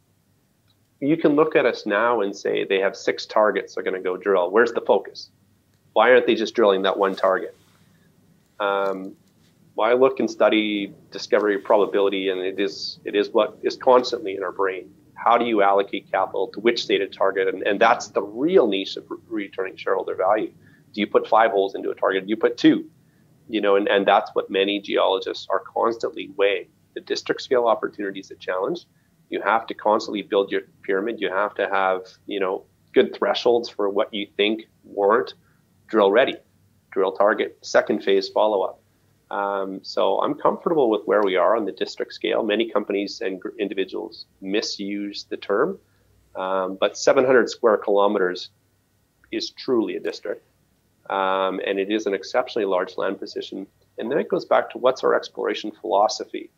you 1.01 1.17
can 1.17 1.35
look 1.35 1.57
at 1.57 1.67
us 1.67 1.85
now 1.85 2.21
and 2.21 2.37
say 2.37 2.65
they 2.65 2.79
have 2.79 2.97
six 2.97 3.27
targets 3.27 3.75
they're 3.75 3.83
going 3.83 3.97
to 3.97 4.01
go 4.01 4.17
drill. 4.17 4.51
Where's 4.51 4.73
the 4.73 4.83
focus? 4.83 5.31
Why 5.95 6.11
aren't 6.11 6.27
they 6.27 6.37
just 6.37 6.55
drilling 6.55 6.83
that 6.83 6.97
one 6.97 7.17
target? 7.17 7.57
Um, 8.61 9.17
why 9.75 9.93
look 9.95 10.21
and 10.21 10.31
study 10.31 10.93
discovery 11.11 11.59
probability 11.59 12.29
and 12.29 12.41
it 12.41 12.61
is 12.61 13.01
it 13.05 13.15
is 13.15 13.31
what 13.31 13.59
is 13.63 13.77
constantly 13.77 14.37
in 14.37 14.43
our 14.43 14.53
brain 14.53 14.91
how 15.23 15.39
do 15.39 15.45
you 15.45 15.63
allocate 15.63 16.11
capital 16.11 16.49
to 16.49 16.61
which 16.61 16.83
stated 16.83 17.13
target? 17.13 17.49
And, 17.49 17.63
and 17.63 17.81
that's 17.81 18.09
the 18.09 18.23
real 18.23 18.67
niche 18.67 18.97
of 18.97 19.05
returning 19.29 19.77
shareholder 19.77 20.17
value. 20.17 20.53
Do 20.93 21.01
you 21.01 21.07
put 21.07 21.29
five 21.29 21.53
holes 21.53 21.75
into 21.75 21.91
a 21.91 21.95
target? 21.95 22.25
Do 22.27 22.31
you 22.31 22.37
put 22.37 22.59
two? 22.59 22.91
You 23.49 23.61
know, 23.61 23.77
and, 23.77 23.89
and 23.89 24.07
that's 24.07 24.31
what 24.35 24.51
many 24.51 24.81
geologists 24.81 25.47
are 25.51 25.61
constantly 25.61 26.31
weighing. 26.37 26.69
The 26.95 27.01
district 27.01 27.43
scale 27.43 27.67
opportunities 27.67 28.31
a 28.31 28.37
challenge. 28.37 28.81
You 29.31 29.41
have 29.43 29.67
to 29.69 29.75
constantly 29.75 30.23
build 30.23 30.51
your 30.51 30.63
pyramid. 30.83 31.21
You 31.21 31.31
have 31.31 31.55
to 31.55 31.69
have, 31.69 32.03
you 32.27 32.41
know, 32.41 32.65
good 32.93 33.15
thresholds 33.15 33.69
for 33.69 33.89
what 33.89 34.13
you 34.13 34.27
think 34.37 34.65
warrant 34.85 35.35
drill 35.87 36.11
ready, 36.11 36.35
drill 36.91 37.13
target, 37.13 37.59
second 37.63 38.03
phase 38.03 38.29
follow 38.29 38.63
up. 38.63 38.82
Um, 39.33 39.81
so 39.83 40.21
I'm 40.21 40.35
comfortable 40.35 40.91
with 40.91 41.01
where 41.07 41.23
we 41.23 41.37
are 41.37 41.57
on 41.57 41.65
the 41.65 41.73
district 41.73 42.13
scale. 42.13 42.43
Many 42.43 42.71
companies 42.71 43.23
and 43.23 43.43
individuals 43.59 44.27
misuse 44.43 45.25
the 45.25 45.39
term, 45.39 45.79
um, 46.37 46.77
but 46.79 46.99
700 46.99 47.49
square 47.49 47.79
kilometers 47.79 48.51
is 49.31 49.49
truly 49.51 49.97
a 49.97 50.01
district. 50.01 50.47
Um, 51.09 51.61
and 51.67 51.79
it 51.79 51.91
is 51.91 52.05
an 52.05 52.13
exceptionally 52.13 52.67
large 52.67 52.99
land 52.99 53.19
position. 53.19 53.67
And 53.97 54.11
then 54.11 54.19
it 54.19 54.29
goes 54.29 54.45
back 54.45 54.69
to 54.71 54.79
what's 54.79 55.03
our 55.03 55.15
exploration 55.15 55.73
philosophy? 55.81 56.51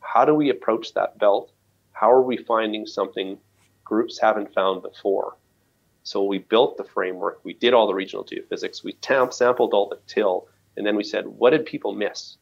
How 0.00 0.24
do 0.24 0.34
we 0.34 0.50
approach 0.50 0.94
that 0.94 1.18
belt? 1.18 1.52
How 1.92 2.10
are 2.10 2.22
we 2.22 2.36
finding 2.36 2.86
something 2.86 3.38
groups 3.84 4.18
haven't 4.20 4.52
found 4.52 4.82
before? 4.82 5.36
So 6.02 6.24
we 6.24 6.38
built 6.38 6.76
the 6.76 6.84
framework, 6.84 7.40
we 7.44 7.54
did 7.54 7.72
all 7.72 7.86
the 7.86 7.94
regional 7.94 8.24
geophysics, 8.24 8.82
we 8.82 8.94
tam- 8.94 9.32
sampled 9.32 9.74
all 9.74 9.88
the 9.88 9.98
till, 10.06 10.48
and 10.76 10.86
then 10.86 10.96
we 10.96 11.04
said, 11.04 11.26
what 11.26 11.50
did 11.50 11.66
people 11.66 11.92
miss? 11.92 12.36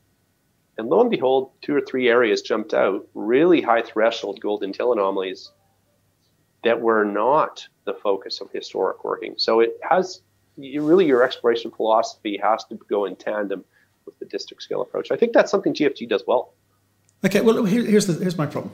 And 0.77 0.89
lo 0.89 1.01
and 1.01 1.11
behold, 1.11 1.53
two 1.63 1.75
or 1.75 1.81
three 1.81 2.09
areas 2.09 2.43
jumped 2.43 2.75
out, 2.75 3.07
really 3.15 3.61
high 3.61 3.83
threshold 3.83 4.41
gold 4.41 4.65
till 4.75 4.93
anomalies 4.93 5.51
that 6.65 6.81
were 6.81 7.05
not 7.05 7.67
the 7.85 7.95
focus 7.95 8.41
of 8.41 8.51
historic 8.51 9.05
working. 9.05 9.35
So 9.37 9.61
it 9.61 9.79
has 9.89 10.23
you, 10.57 10.83
really 10.83 11.07
your 11.07 11.23
exploration 11.23 11.71
philosophy 11.71 12.39
has 12.43 12.65
to 12.67 12.77
go 12.89 13.05
in 13.05 13.17
tandem 13.17 13.65
with 14.07 14.19
the 14.19 14.25
district 14.25 14.63
scale 14.63 14.83
approach. 14.83 15.11
I 15.11 15.17
think 15.17 15.33
that's 15.33 15.51
something 15.51 15.75
GFG 15.75 16.09
does 16.09 16.25
well. 16.27 16.55
Okay, 17.25 17.41
well 17.41 17.65
here, 17.65 17.85
here's 17.85 18.07
the 18.07 18.15
here's 18.15 18.37
my 18.37 18.47
problem. 18.47 18.73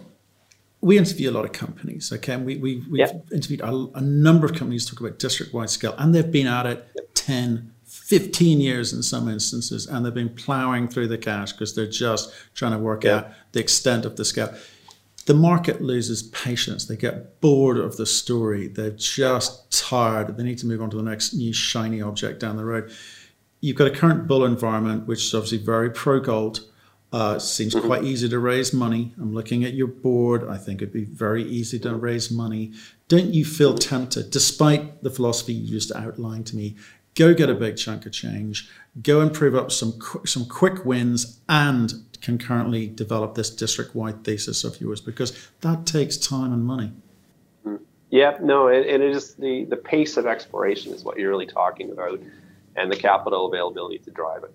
We 0.80 0.96
interview 0.96 1.30
a 1.30 1.32
lot 1.32 1.44
of 1.44 1.52
companies, 1.52 2.10
okay, 2.10 2.32
and 2.32 2.46
we, 2.46 2.56
we, 2.56 2.82
we've 2.90 3.10
interviewed 3.30 3.60
a, 3.60 3.88
a, 3.94 4.00
number 4.00 4.46
of 4.46 4.54
companies 4.54 4.86
talk 4.86 4.98
about 4.98 5.18
district 5.18 5.52
wide 5.52 5.68
scale, 5.68 5.94
and 5.98 6.14
they've 6.14 6.32
been 6.32 6.46
at 6.46 6.64
it 6.64 6.88
yep. 6.96 7.06
10, 7.12 7.74
15 7.90 8.60
years 8.60 8.92
in 8.92 9.02
some 9.02 9.28
instances, 9.28 9.86
and 9.86 10.04
they've 10.04 10.14
been 10.14 10.34
plowing 10.34 10.88
through 10.88 11.08
the 11.08 11.18
cash 11.18 11.52
because 11.52 11.74
they're 11.74 11.86
just 11.86 12.32
trying 12.54 12.72
to 12.72 12.78
work 12.78 13.04
yep. 13.04 13.24
out 13.26 13.32
the 13.52 13.60
extent 13.60 14.04
of 14.04 14.16
the 14.16 14.24
scale 14.24 14.54
the 15.26 15.34
market 15.34 15.80
loses 15.80 16.24
patience. 16.24 16.86
They 16.86 16.96
get 16.96 17.40
bored 17.40 17.78
of 17.78 17.96
the 17.96 18.04
story. 18.06 18.68
They're 18.68 18.90
just 18.90 19.70
tired. 19.70 20.36
They 20.36 20.42
need 20.42 20.58
to 20.58 20.66
move 20.66 20.82
on 20.82 20.90
to 20.90 20.96
the 20.96 21.02
next 21.02 21.34
new 21.34 21.52
shiny 21.52 22.00
object 22.00 22.40
down 22.40 22.56
the 22.56 22.64
road. 22.64 22.90
You've 23.60 23.76
got 23.76 23.86
a 23.86 23.92
current 23.92 24.26
bull 24.26 24.44
environment, 24.44 25.06
which 25.06 25.24
is 25.26 25.34
obviously 25.34 25.58
very 25.58 25.90
pro 25.90 26.20
gold. 26.20 26.66
Uh, 27.12 27.38
seems 27.38 27.74
mm-hmm. 27.74 27.86
quite 27.86 28.04
easy 28.04 28.28
to 28.28 28.38
raise 28.38 28.72
money. 28.72 29.12
I'm 29.20 29.34
looking 29.34 29.64
at 29.64 29.74
your 29.74 29.88
board. 29.88 30.48
I 30.48 30.56
think 30.56 30.80
it'd 30.80 30.92
be 30.92 31.04
very 31.04 31.44
easy 31.44 31.78
to 31.80 31.94
raise 31.94 32.30
money. 32.30 32.72
Don't 33.08 33.34
you 33.34 33.44
feel 33.44 33.76
tempted, 33.76 34.30
despite 34.30 35.02
the 35.02 35.10
philosophy 35.10 35.52
you 35.52 35.72
just 35.72 35.92
outlined 35.92 36.46
to 36.48 36.56
me? 36.56 36.76
Go 37.14 37.34
get 37.34 37.50
a 37.50 37.54
big 37.54 37.76
chunk 37.76 38.06
of 38.06 38.12
change. 38.12 38.68
Go 39.02 39.20
and 39.20 39.32
prove 39.32 39.54
up 39.54 39.72
some 39.72 39.92
qu- 39.98 40.26
some 40.26 40.46
quick 40.46 40.84
wins 40.84 41.40
and 41.48 41.92
concurrently 42.20 42.86
develop 42.86 43.34
this 43.34 43.50
district 43.50 43.94
wide 43.94 44.24
thesis 44.24 44.64
of 44.64 44.80
yours 44.80 45.00
because 45.00 45.48
that 45.60 45.86
takes 45.86 46.16
time 46.16 46.52
and 46.52 46.64
money. 46.64 46.92
Hmm. 47.64 47.76
Yeah, 48.10 48.38
no, 48.40 48.68
and 48.68 48.84
it 48.84 49.00
is 49.00 49.34
the, 49.34 49.64
the 49.64 49.76
pace 49.76 50.16
of 50.16 50.26
exploration 50.26 50.92
is 50.92 51.04
what 51.04 51.18
you're 51.18 51.30
really 51.30 51.46
talking 51.46 51.90
about 51.90 52.20
and 52.76 52.90
the 52.90 52.96
capital 52.96 53.46
availability 53.46 53.98
to 53.98 54.10
drive 54.10 54.44
it. 54.44 54.54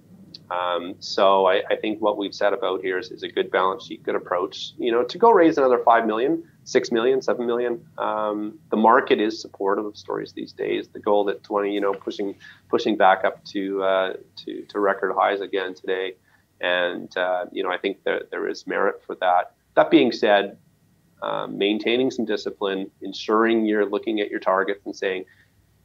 Um, 0.52 0.96
so 1.00 1.48
I, 1.48 1.64
I, 1.70 1.76
think 1.76 2.02
what 2.02 2.18
we've 2.18 2.34
set 2.34 2.54
about 2.54 2.82
here 2.82 3.00
is, 3.00 3.10
is, 3.10 3.24
a 3.24 3.28
good 3.28 3.50
balance 3.50 3.86
sheet, 3.86 4.04
good 4.04 4.16
approach. 4.16 4.74
You 4.78 4.92
know, 4.92 5.04
to 5.04 5.18
go 5.18 5.32
raise 5.32 5.58
another 5.58 5.80
five 5.80 6.06
million, 6.06 6.44
six 6.66 6.92
million, 6.92 7.22
seven 7.22 7.46
million. 7.46 7.86
Um, 7.98 8.60
the 8.70 8.78
market 8.78 9.22
is 9.22 9.40
supportive 9.40 9.86
of 9.86 9.96
stories 9.96 10.34
these 10.34 10.52
days. 10.52 10.90
The 10.90 11.00
gold 11.00 11.30
at 11.30 11.44
20, 11.44 11.74
you 11.74 11.80
know, 11.80 11.94
pushing 11.94 12.36
pushing 12.68 12.98
back 12.98 13.24
up 13.24 13.44
to 13.46 13.84
uh, 13.84 14.14
to, 14.38 14.64
to 14.64 14.80
record 14.80 15.14
highs 15.16 15.40
again 15.40 15.74
today. 15.74 16.16
And, 16.62 17.16
uh, 17.18 17.46
you 17.52 17.64
know, 17.64 17.70
I 17.70 17.78
think 17.78 18.04
that 18.04 18.32
there 18.32 18.48
is 18.48 18.66
merit 18.66 19.02
for 19.06 19.16
that. 19.16 19.54
That 19.76 19.92
being 19.92 20.12
said, 20.12 20.58
um, 21.22 21.58
maintaining 21.58 22.12
some 22.12 22.26
discipline, 22.26 22.90
ensuring 23.02 23.66
you're 23.66 23.86
looking 23.86 24.20
at 24.20 24.30
your 24.30 24.40
targets 24.40 24.86
and 24.86 24.96
saying, 24.96 25.26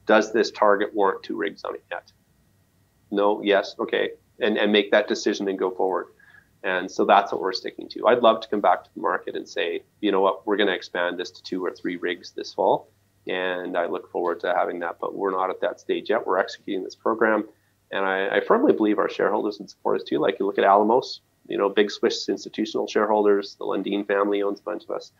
does 0.06 0.32
this 0.32 0.50
target 0.50 0.94
warrant 0.94 1.22
two 1.22 1.36
rigs 1.36 1.64
on 1.64 1.74
it 1.74 1.84
yet? 1.90 2.12
No, 3.10 3.42
yes, 3.42 3.74
okay. 3.78 4.10
And, 4.40 4.56
and 4.56 4.72
make 4.72 4.90
that 4.92 5.08
decision 5.08 5.48
and 5.48 5.58
go 5.58 5.70
forward. 5.70 6.06
And 6.62 6.90
so 6.90 7.04
that's 7.04 7.32
what 7.32 7.40
we're 7.40 7.52
sticking 7.52 7.88
to. 7.90 8.06
I'd 8.06 8.22
love 8.22 8.40
to 8.42 8.48
come 8.48 8.60
back 8.60 8.84
to 8.84 8.90
the 8.94 9.00
market 9.00 9.34
and 9.34 9.48
say, 9.48 9.82
you 10.00 10.12
know 10.12 10.20
what, 10.20 10.46
we're 10.46 10.56
going 10.56 10.68
to 10.68 10.74
expand 10.74 11.18
this 11.18 11.30
to 11.30 11.42
two 11.42 11.64
or 11.64 11.70
three 11.70 11.96
rigs 11.96 12.32
this 12.32 12.52
fall. 12.52 12.90
And 13.26 13.76
I 13.76 13.86
look 13.86 14.10
forward 14.10 14.40
to 14.40 14.54
having 14.54 14.80
that, 14.80 14.98
but 15.00 15.14
we're 15.14 15.30
not 15.30 15.50
at 15.50 15.60
that 15.60 15.80
stage 15.80 16.10
yet. 16.10 16.26
We're 16.26 16.38
executing 16.38 16.84
this 16.84 16.94
program. 16.94 17.48
And 17.90 18.04
I, 18.04 18.36
I 18.36 18.40
firmly 18.40 18.72
believe 18.72 18.98
our 18.98 19.08
shareholders 19.08 19.58
and 19.58 19.68
supporters 19.68 20.04
too. 20.04 20.18
Like 20.18 20.38
you 20.38 20.46
look 20.46 20.58
at 20.58 20.64
Alamos, 20.64 21.20
you 21.46 21.58
know, 21.58 21.68
big 21.68 21.90
Swiss 21.90 22.28
institutional 22.28 22.86
shareholders, 22.86 23.56
the 23.56 23.64
Lundin 23.64 24.06
family 24.06 24.42
owns 24.42 24.60
a 24.60 24.62
bunch 24.62 24.84
of 24.84 24.90
us. 24.90 25.12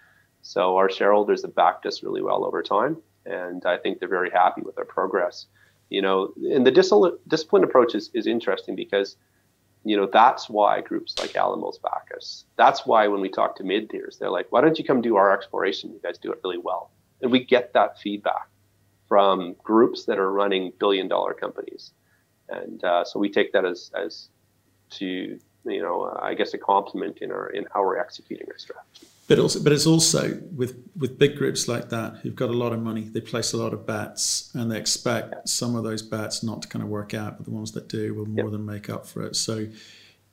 So 0.42 0.76
our 0.76 0.90
shareholders 0.90 1.42
have 1.42 1.54
backed 1.54 1.86
us 1.86 2.02
really 2.02 2.22
well 2.22 2.44
over 2.44 2.62
time, 2.62 2.96
and 3.26 3.64
I 3.66 3.76
think 3.76 3.98
they're 3.98 4.08
very 4.08 4.30
happy 4.30 4.62
with 4.62 4.78
our 4.78 4.84
progress. 4.84 5.46
You 5.90 6.02
know, 6.02 6.32
and 6.36 6.66
the 6.66 6.70
dis- 6.70 6.92
disciplined 7.28 7.64
approach 7.64 7.94
is, 7.94 8.10
is 8.14 8.26
interesting 8.26 8.76
because, 8.76 9.16
you 9.84 9.96
know, 9.96 10.08
that's 10.12 10.48
why 10.50 10.80
groups 10.80 11.14
like 11.18 11.36
Alamos 11.36 11.78
back 11.78 12.10
us. 12.16 12.44
That's 12.56 12.84
why 12.86 13.08
when 13.08 13.20
we 13.20 13.28
talk 13.28 13.56
to 13.56 13.64
mid 13.64 13.90
tiers, 13.90 14.18
they're 14.18 14.30
like, 14.30 14.46
why 14.50 14.60
don't 14.60 14.78
you 14.78 14.84
come 14.84 15.00
do 15.00 15.16
our 15.16 15.32
exploration? 15.32 15.92
You 15.92 16.00
guys 16.02 16.18
do 16.18 16.32
it 16.32 16.40
really 16.44 16.58
well. 16.58 16.90
And 17.22 17.30
we 17.30 17.44
get 17.44 17.72
that 17.72 17.98
feedback 17.98 18.48
from 19.08 19.56
groups 19.62 20.04
that 20.04 20.18
are 20.18 20.32
running 20.32 20.72
billion 20.78 21.08
dollar 21.08 21.34
companies 21.34 21.92
and 22.50 22.82
uh, 22.84 23.04
so 23.04 23.18
we 23.18 23.30
take 23.30 23.52
that 23.52 23.64
as 23.64 23.90
as 23.94 24.28
to 24.90 25.38
you 25.64 25.82
know 25.82 26.02
uh, 26.02 26.20
I 26.22 26.34
guess 26.34 26.54
a 26.54 26.58
compliment 26.58 27.18
in 27.18 27.30
our 27.30 27.48
in 27.48 27.66
how 27.72 27.82
we're 27.82 27.98
executing 27.98 28.46
our 28.48 28.58
strategy. 28.58 29.06
But 29.28 29.38
also, 29.38 29.62
but 29.62 29.72
it's 29.72 29.86
also 29.86 30.40
with 30.56 30.76
with 30.98 31.18
big 31.18 31.36
groups 31.36 31.68
like 31.68 31.90
that 31.90 32.16
who've 32.16 32.34
got 32.34 32.50
a 32.50 32.58
lot 32.64 32.72
of 32.72 32.80
money, 32.80 33.02
they 33.02 33.20
place 33.20 33.52
a 33.52 33.56
lot 33.56 33.72
of 33.72 33.86
bets, 33.86 34.50
and 34.54 34.72
they 34.72 34.78
expect 34.78 35.28
yeah. 35.32 35.38
some 35.44 35.76
of 35.76 35.84
those 35.84 36.02
bets 36.02 36.42
not 36.42 36.62
to 36.62 36.68
kind 36.68 36.82
of 36.82 36.88
work 36.88 37.14
out, 37.14 37.36
but 37.36 37.44
the 37.44 37.52
ones 37.52 37.72
that 37.72 37.88
do 37.88 38.12
will 38.14 38.26
more 38.26 38.46
yeah. 38.46 38.50
than 38.50 38.66
make 38.66 38.90
up 38.90 39.06
for 39.06 39.22
it. 39.22 39.36
So. 39.36 39.66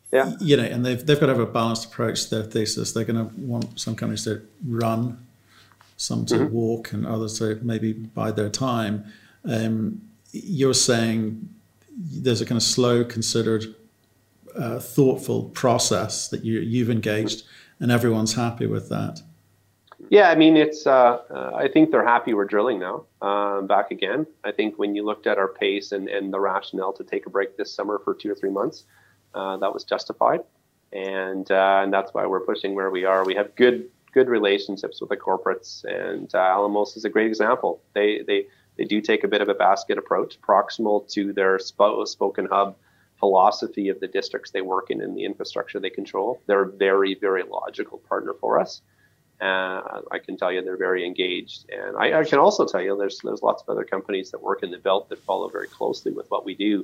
Yeah. 0.09 0.35
You 0.39 0.55
know, 0.55 0.63
and 0.63 0.85
they've, 0.85 1.05
they've 1.05 1.19
got 1.19 1.25
to 1.25 1.33
have 1.33 1.41
a 1.41 1.45
balanced 1.45 1.87
approach 1.87 2.29
to 2.29 2.35
their 2.35 2.43
thesis. 2.45 2.93
They're 2.93 3.03
going 3.03 3.27
to 3.27 3.35
want 3.35 3.77
some 3.77 3.93
companies 3.93 4.23
to 4.23 4.41
run, 4.65 5.17
some 5.97 6.25
to 6.27 6.35
mm-hmm. 6.35 6.53
walk, 6.53 6.93
and 6.93 7.05
others 7.05 7.39
to 7.39 7.59
maybe 7.61 7.91
bide 7.91 8.37
their 8.37 8.49
time. 8.49 9.03
Um, 9.43 10.01
you're 10.31 10.73
saying 10.73 11.49
there's 11.97 12.39
a 12.39 12.45
kind 12.45 12.55
of 12.55 12.63
slow, 12.63 13.03
considered, 13.03 13.75
uh, 14.57 14.79
thoughtful 14.79 15.49
process 15.49 16.27
that 16.29 16.43
you, 16.43 16.59
you've 16.59 16.89
engaged, 16.89 17.43
and 17.79 17.91
everyone's 17.91 18.33
happy 18.33 18.65
with 18.65 18.89
that. 18.89 19.21
Yeah, 20.09 20.29
I 20.29 20.35
mean, 20.35 20.55
it's. 20.55 20.85
Uh, 20.85 21.19
uh, 21.29 21.51
I 21.55 21.67
think 21.67 21.91
they're 21.91 22.05
happy 22.05 22.33
we're 22.33 22.45
drilling 22.45 22.79
now, 22.79 23.05
uh, 23.21 23.61
back 23.61 23.91
again. 23.91 24.27
I 24.43 24.51
think 24.51 24.77
when 24.77 24.95
you 24.95 25.03
looked 25.03 25.27
at 25.27 25.37
our 25.37 25.47
pace 25.47 25.91
and, 25.91 26.07
and 26.07 26.31
the 26.31 26.39
rationale 26.39 26.93
to 26.93 27.03
take 27.03 27.25
a 27.25 27.29
break 27.29 27.57
this 27.57 27.73
summer 27.73 27.99
for 28.03 28.13
two 28.13 28.31
or 28.31 28.35
three 28.35 28.51
months, 28.51 28.83
uh, 29.33 29.57
that 29.57 29.73
was 29.73 29.83
justified, 29.83 30.41
and 30.93 31.49
uh, 31.49 31.81
and 31.83 31.91
that's 31.91 32.13
why 32.13 32.25
we're 32.25 32.45
pushing 32.45 32.75
where 32.75 32.91
we 32.91 33.05
are. 33.05 33.25
We 33.25 33.35
have 33.35 33.55
good 33.55 33.89
good 34.13 34.29
relationships 34.29 35.01
with 35.01 35.09
the 35.09 35.17
corporates, 35.17 35.83
and 35.83 36.33
uh, 36.33 36.37
Alamos 36.37 36.95
is 36.95 37.03
a 37.03 37.09
great 37.09 37.27
example. 37.27 37.81
They 37.93 38.21
they 38.25 38.47
they 38.77 38.85
do 38.85 39.01
take 39.01 39.23
a 39.23 39.27
bit 39.27 39.41
of 39.41 39.49
a 39.49 39.55
basket 39.55 39.97
approach, 39.97 40.39
proximal 40.41 41.11
to 41.13 41.33
their 41.33 41.57
spoken 41.59 42.45
hub 42.45 42.75
philosophy 43.19 43.89
of 43.89 43.99
the 43.99 44.07
districts 44.07 44.51
they 44.51 44.61
work 44.61 44.89
in 44.89 45.01
and 45.01 45.15
the 45.17 45.25
infrastructure 45.25 45.79
they 45.79 45.89
control. 45.89 46.41
They're 46.45 46.63
a 46.63 46.71
very, 46.71 47.15
very 47.15 47.43
logical 47.43 47.97
partner 47.97 48.33
for 48.39 48.59
us. 48.59 48.81
Uh, 49.39 50.01
I 50.11 50.19
can 50.23 50.35
tell 50.35 50.51
you 50.51 50.63
they're 50.63 50.77
very 50.77 51.05
engaged, 51.05 51.69
and 51.69 51.95
I, 51.95 52.21
I, 52.21 52.23
can 52.23 52.39
also 52.39 52.65
tell 52.65 52.81
you 52.81 52.97
there's 52.97 53.19
there's 53.23 53.43
lots 53.43 53.61
of 53.61 53.69
other 53.69 53.83
companies 53.83 54.31
that 54.31 54.41
work 54.41 54.63
in 54.63 54.71
the 54.71 54.79
belt 54.79 55.09
that 55.09 55.19
follow 55.25 55.47
very 55.47 55.67
closely 55.67 56.11
with 56.11 56.25
what 56.31 56.43
we 56.43 56.55
do, 56.55 56.83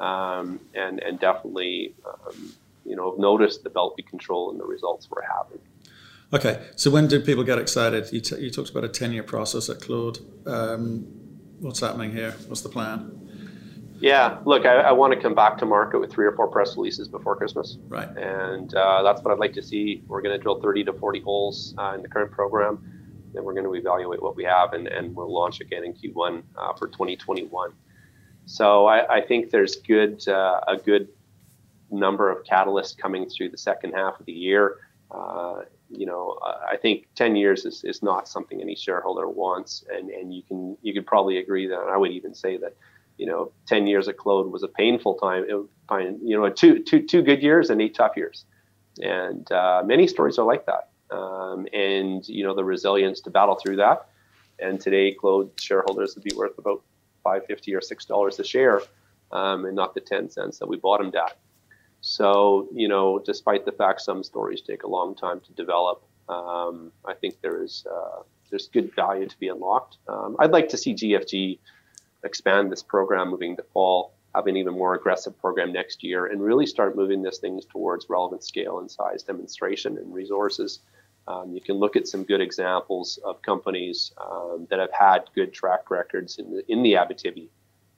um, 0.00 0.58
and 0.74 0.98
and 0.98 1.20
definitely 1.20 1.94
um, 2.04 2.52
you 2.84 2.96
know 2.96 3.12
have 3.12 3.20
noticed 3.20 3.62
the 3.62 3.70
belt 3.70 3.94
we 3.96 4.02
control 4.02 4.50
and 4.50 4.58
the 4.58 4.64
results 4.64 5.08
we're 5.12 5.22
having. 5.22 5.60
Okay, 6.32 6.60
so 6.74 6.90
when 6.90 7.06
do 7.06 7.20
people 7.20 7.44
get 7.44 7.58
excited? 7.60 8.12
You, 8.12 8.20
t- 8.20 8.40
you 8.40 8.50
talked 8.50 8.70
about 8.70 8.82
a 8.82 8.88
ten 8.88 9.12
year 9.12 9.22
process 9.22 9.70
at 9.70 9.80
Claude. 9.80 10.18
Um, 10.44 11.06
what's 11.60 11.78
happening 11.78 12.10
here? 12.10 12.32
What's 12.48 12.62
the 12.62 12.68
plan? 12.68 13.31
Yeah, 14.02 14.38
look, 14.44 14.66
I, 14.66 14.80
I, 14.80 14.92
want 14.92 15.14
to 15.14 15.20
come 15.20 15.34
back 15.34 15.56
to 15.58 15.66
market 15.66 16.00
with 16.00 16.10
three 16.10 16.26
or 16.26 16.32
four 16.32 16.48
press 16.48 16.76
releases 16.76 17.06
before 17.06 17.36
Christmas. 17.36 17.78
Right. 17.86 18.08
And 18.16 18.74
uh, 18.74 19.02
that's 19.04 19.22
what 19.22 19.32
I'd 19.32 19.38
like 19.38 19.52
to 19.52 19.62
see. 19.62 20.02
We're 20.08 20.20
going 20.20 20.36
to 20.36 20.42
drill 20.42 20.60
30 20.60 20.84
to 20.84 20.92
40 20.92 21.20
holes 21.20 21.74
uh, 21.78 21.92
in 21.94 22.02
the 22.02 22.08
current 22.08 22.32
program. 22.32 22.82
then 23.32 23.44
we're 23.44 23.54
going 23.54 23.64
to 23.64 23.74
evaluate 23.74 24.20
what 24.20 24.34
we 24.34 24.42
have, 24.42 24.72
and, 24.72 24.88
and 24.88 25.14
we'll 25.14 25.32
launch 25.32 25.60
again 25.60 25.84
in 25.84 25.94
Q1 25.94 26.42
uh, 26.58 26.72
for 26.74 26.88
2021. 26.88 27.72
So 28.44 28.86
I, 28.86 29.18
I 29.18 29.20
think 29.20 29.50
there's 29.50 29.76
good 29.76 30.26
uh, 30.26 30.60
a 30.66 30.76
good 30.76 31.08
number 31.92 32.28
of 32.28 32.44
catalysts 32.44 32.96
coming 32.96 33.28
through 33.28 33.50
the 33.50 33.58
second 33.58 33.92
half 33.92 34.18
of 34.18 34.26
the 34.26 34.32
year. 34.32 34.78
Uh, 35.12 35.60
you 35.90 36.06
know, 36.06 36.38
I 36.42 36.76
think 36.76 37.06
10 37.16 37.36
years 37.36 37.66
is, 37.66 37.84
is 37.84 38.02
not 38.02 38.26
something 38.26 38.60
any 38.60 38.74
shareholder 38.74 39.28
wants, 39.28 39.84
and, 39.92 40.08
and 40.10 40.34
you 40.34 40.42
can 40.42 40.76
you 40.82 40.92
could 40.94 41.06
probably 41.06 41.38
agree 41.38 41.68
that. 41.68 41.78
I 41.78 41.96
would 41.96 42.10
even 42.10 42.34
say 42.34 42.56
that, 42.56 42.74
you 43.18 43.26
know, 43.26 43.52
10 43.66 43.86
years 43.86 44.08
at 44.08 44.16
Claude 44.16 44.50
was 44.50 44.62
a 44.62 44.68
painful 44.68 45.14
time. 45.14 45.44
It, 45.48 45.54
was 45.54 45.68
fine. 45.88 46.18
you 46.22 46.38
know, 46.38 46.48
two 46.48 46.82
two 46.82 47.06
two 47.06 47.22
good 47.22 47.42
years 47.42 47.70
and 47.70 47.80
eight 47.80 47.94
tough 47.94 48.16
years, 48.16 48.44
and 49.00 49.50
uh, 49.52 49.82
many 49.84 50.06
stories 50.06 50.38
are 50.38 50.46
like 50.46 50.66
that. 50.66 50.88
Um, 51.14 51.66
and 51.72 52.26
you 52.28 52.44
know, 52.44 52.54
the 52.54 52.64
resilience 52.64 53.20
to 53.22 53.30
battle 53.30 53.56
through 53.56 53.76
that. 53.76 54.08
And 54.58 54.80
today, 54.80 55.12
Claude 55.12 55.50
shareholders 55.60 56.14
would 56.14 56.24
be 56.24 56.34
worth 56.34 56.56
about 56.58 56.82
550 57.24 57.74
or 57.74 57.80
six 57.80 58.04
dollars 58.04 58.38
a 58.38 58.44
share, 58.44 58.80
um, 59.30 59.64
and 59.64 59.74
not 59.76 59.94
the 59.94 60.00
10 60.00 60.30
cents 60.30 60.58
that 60.58 60.68
we 60.68 60.76
bought 60.76 60.98
them 60.98 61.12
at. 61.14 61.36
So, 62.00 62.68
you 62.72 62.88
know, 62.88 63.20
despite 63.24 63.64
the 63.64 63.72
fact 63.72 64.00
some 64.00 64.24
stories 64.24 64.60
take 64.60 64.82
a 64.82 64.88
long 64.88 65.14
time 65.14 65.40
to 65.40 65.52
develop, 65.52 66.02
um, 66.28 66.90
I 67.04 67.14
think 67.14 67.40
there 67.40 67.62
is 67.62 67.86
uh, 67.90 68.22
there's 68.50 68.68
good 68.68 68.94
value 68.94 69.26
to 69.26 69.38
be 69.38 69.48
unlocked. 69.48 69.98
Um, 70.08 70.36
I'd 70.38 70.50
like 70.50 70.68
to 70.70 70.76
see 70.76 70.94
GFG 70.94 71.58
expand 72.24 72.70
this 72.70 72.82
program 72.82 73.30
moving 73.30 73.56
to 73.56 73.62
fall, 73.72 74.14
have 74.34 74.46
an 74.46 74.56
even 74.56 74.74
more 74.74 74.94
aggressive 74.94 75.38
program 75.40 75.72
next 75.72 76.02
year, 76.02 76.26
and 76.26 76.42
really 76.42 76.66
start 76.66 76.96
moving 76.96 77.22
this 77.22 77.38
things 77.38 77.64
towards 77.66 78.08
relevant 78.08 78.44
scale 78.44 78.78
and 78.78 78.90
size 78.90 79.22
demonstration 79.22 79.98
and 79.98 80.12
resources. 80.12 80.80
Um, 81.28 81.52
you 81.52 81.60
can 81.60 81.76
look 81.76 81.94
at 81.96 82.08
some 82.08 82.24
good 82.24 82.40
examples 82.40 83.18
of 83.24 83.40
companies 83.42 84.12
um, 84.20 84.66
that 84.70 84.80
have 84.80 84.92
had 84.92 85.24
good 85.34 85.52
track 85.52 85.90
records 85.90 86.38
in 86.38 86.50
the, 86.50 86.72
in 86.72 86.82
the 86.82 86.94
Abitibi 86.94 87.48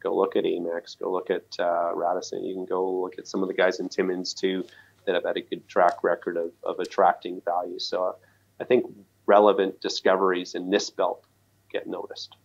Go 0.05 0.15
look 0.15 0.37
at 0.37 0.45
Amex. 0.45 0.99
Go 0.99 1.11
look 1.11 1.31
at 1.31 1.59
uh, 1.59 1.93
Radisson. 1.95 2.45
You 2.45 2.55
can 2.55 2.67
go 2.67 3.01
look 3.01 3.19
at 3.19 3.27
some 3.27 3.43
of 3.43 3.49
the 3.49 3.55
guys 3.55 3.81
in 3.81 3.89
Timmins 3.89 4.35
too 4.35 4.65
that 5.07 5.15
have 5.15 5.25
had 5.25 5.39
a 5.39 5.41
good 5.41 5.67
track 5.67 6.05
record 6.05 6.37
of, 6.37 6.53
of 6.63 6.79
attracting 6.79 7.41
value. 7.41 7.79
So 7.79 8.05
uh, 8.05 8.13
I 8.61 8.65
think 8.65 8.85
relevant 9.25 9.81
discoveries 9.81 10.55
in 10.55 10.69
this 10.69 10.91
belt 10.91 11.25
get 11.73 11.87
noticed. 11.87 12.37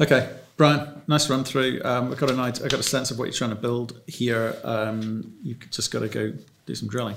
Okay, 0.00 0.32
Brian, 0.56 1.02
nice 1.08 1.28
run 1.28 1.42
through. 1.42 1.80
Um, 1.84 2.12
I've 2.12 2.18
got 2.18 2.30
an 2.30 2.38
idea, 2.38 2.64
I 2.64 2.68
got 2.68 2.80
a 2.80 2.84
sense 2.84 3.10
of 3.10 3.18
what 3.18 3.24
you're 3.24 3.34
trying 3.34 3.50
to 3.50 3.56
build 3.56 4.00
here. 4.06 4.56
Um, 4.62 5.34
you've 5.42 5.70
just 5.70 5.92
got 5.92 6.00
to 6.00 6.08
go 6.08 6.32
do 6.66 6.74
some 6.74 6.88
drilling. 6.88 7.16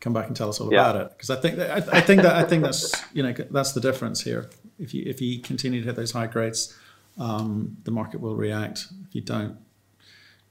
Come 0.00 0.12
back 0.12 0.26
and 0.26 0.36
tell 0.36 0.48
us 0.48 0.60
all 0.60 0.72
yeah. 0.72 0.90
about 0.90 1.02
it 1.02 1.12
because 1.16 1.30
I 1.30 1.36
think 1.36 1.56
that, 1.56 1.70
I, 1.70 1.98
I, 1.98 2.00
think 2.00 2.22
that 2.22 2.34
I 2.34 2.42
think 2.42 2.64
that's 2.64 2.92
you 3.12 3.22
know 3.22 3.32
that's 3.50 3.72
the 3.72 3.80
difference 3.80 4.20
here. 4.20 4.50
If 4.78 4.92
you 4.94 5.04
if 5.06 5.20
you 5.20 5.40
continue 5.40 5.80
to 5.80 5.86
hit 5.86 5.94
those 5.94 6.10
high 6.10 6.26
grades, 6.26 6.76
um, 7.18 7.76
the 7.84 7.92
market 7.92 8.20
will 8.20 8.34
react. 8.34 8.86
If 9.08 9.14
you 9.14 9.20
don't, 9.20 9.56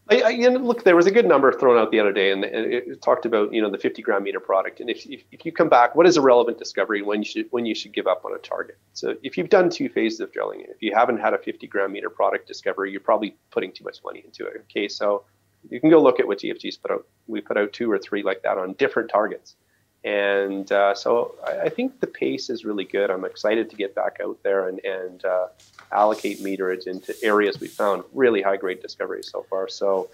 I, 0.09 0.21
I, 0.21 0.29
you 0.29 0.49
know, 0.49 0.59
look, 0.59 0.83
there 0.83 0.95
was 0.95 1.05
a 1.05 1.11
good 1.11 1.25
number 1.25 1.51
thrown 1.53 1.77
out 1.77 1.91
the 1.91 1.99
other 1.99 2.11
day, 2.11 2.31
and, 2.31 2.43
and 2.43 2.73
it 2.73 3.01
talked 3.01 3.25
about 3.25 3.53
you 3.53 3.61
know 3.61 3.69
the 3.69 3.77
50 3.77 4.01
gram 4.01 4.23
meter 4.23 4.39
product. 4.39 4.79
And 4.79 4.89
if, 4.89 5.05
if, 5.05 5.23
if, 5.31 5.45
you 5.45 5.51
come 5.51 5.69
back, 5.69 5.95
what 5.95 6.07
is 6.07 6.17
a 6.17 6.21
relevant 6.21 6.57
discovery 6.57 7.01
when 7.01 7.19
you 7.19 7.25
should 7.25 7.47
when 7.51 7.65
you 7.65 7.75
should 7.75 7.93
give 7.93 8.07
up 8.07 8.25
on 8.25 8.33
a 8.33 8.37
target? 8.39 8.77
So 8.93 9.15
if 9.23 9.37
you've 9.37 9.49
done 9.49 9.69
two 9.69 9.89
phases 9.89 10.19
of 10.19 10.31
drilling, 10.33 10.61
if 10.61 10.81
you 10.81 10.93
haven't 10.95 11.19
had 11.19 11.33
a 11.33 11.37
50 11.37 11.67
gram 11.67 11.91
meter 11.91 12.09
product 12.09 12.47
discovery, 12.47 12.91
you're 12.91 12.99
probably 12.99 13.35
putting 13.51 13.71
too 13.71 13.83
much 13.83 13.99
money 14.03 14.23
into 14.25 14.45
it. 14.45 14.65
Okay, 14.69 14.87
so 14.87 15.23
you 15.69 15.79
can 15.79 15.89
go 15.89 16.01
look 16.01 16.19
at 16.19 16.27
what 16.27 16.39
GFG's 16.39 16.77
put 16.77 16.91
out. 16.91 17.07
We 17.27 17.41
put 17.41 17.57
out 17.57 17.71
two 17.71 17.91
or 17.91 17.99
three 17.99 18.23
like 18.23 18.41
that 18.43 18.57
on 18.57 18.73
different 18.73 19.09
targets. 19.09 19.55
And 20.03 20.71
uh, 20.71 20.95
so 20.95 21.35
I, 21.45 21.65
I, 21.65 21.69
think 21.69 21.99
the 21.99 22.07
pace 22.07 22.49
is 22.49 22.65
really 22.65 22.85
good. 22.85 23.11
I'm 23.11 23.23
excited 23.23 23.69
to 23.69 23.75
get 23.75 23.93
back 23.93 24.17
out 24.23 24.41
there 24.41 24.67
and, 24.67 24.83
and 24.83 25.23
uh, 25.23 25.47
allocate 25.91 26.39
meterage 26.39 26.87
into 26.87 27.13
areas 27.21 27.59
we 27.59 27.67
found 27.67 28.03
really 28.11 28.41
high 28.41 28.57
grade 28.57 28.81
discoveries 28.81 29.29
so 29.31 29.45
far. 29.47 29.67
So, 29.67 30.09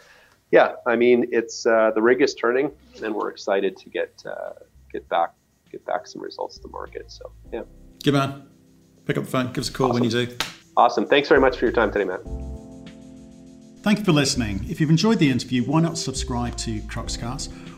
yeah, 0.52 0.76
I 0.86 0.98
mean, 0.98 1.28
it's 1.32 1.66
uh, 1.66 1.92
the 1.96 2.02
rig 2.02 2.22
is 2.22 2.36
turning, 2.36 2.72
and 3.02 3.16
we're 3.16 3.30
excited 3.30 3.78
to 3.78 3.90
get 3.90 4.12
uh, 4.26 4.54
get 4.92 5.08
back 5.08 5.34
get 5.72 5.86
back 5.86 6.08
some 6.08 6.22
results 6.22 6.56
to 6.58 6.64
the 6.64 6.70
market. 6.70 7.10
So, 7.10 7.32
yeah. 7.54 7.62
Good 8.04 8.14
man. 8.14 8.48
Pick 9.06 9.18
up 9.18 9.24
the 9.24 9.32
phone. 9.32 9.48
Give 9.48 9.60
us 9.60 9.70
a 9.70 9.74
call 9.74 9.88
awesome. 9.92 10.02
when 10.02 10.10
you 10.10 10.26
do. 10.26 10.38
Awesome. 10.76 11.06
Thanks 11.06 11.30
very 11.30 11.40
much 11.40 11.58
for 11.58 11.66
your 11.66 11.74
time 11.74 11.92
today, 11.92 12.04
Matt. 12.04 12.22
Thank 13.84 14.00
you 14.00 14.06
for 14.06 14.12
listening. 14.12 14.66
If 14.70 14.82
you've 14.82 14.90
enjoyed 14.90 15.20
the 15.20 15.30
interview, 15.30 15.64
why 15.64 15.80
not 15.80 15.98
subscribe 15.98 16.58
to 16.58 16.82
Cruxcast 16.82 17.54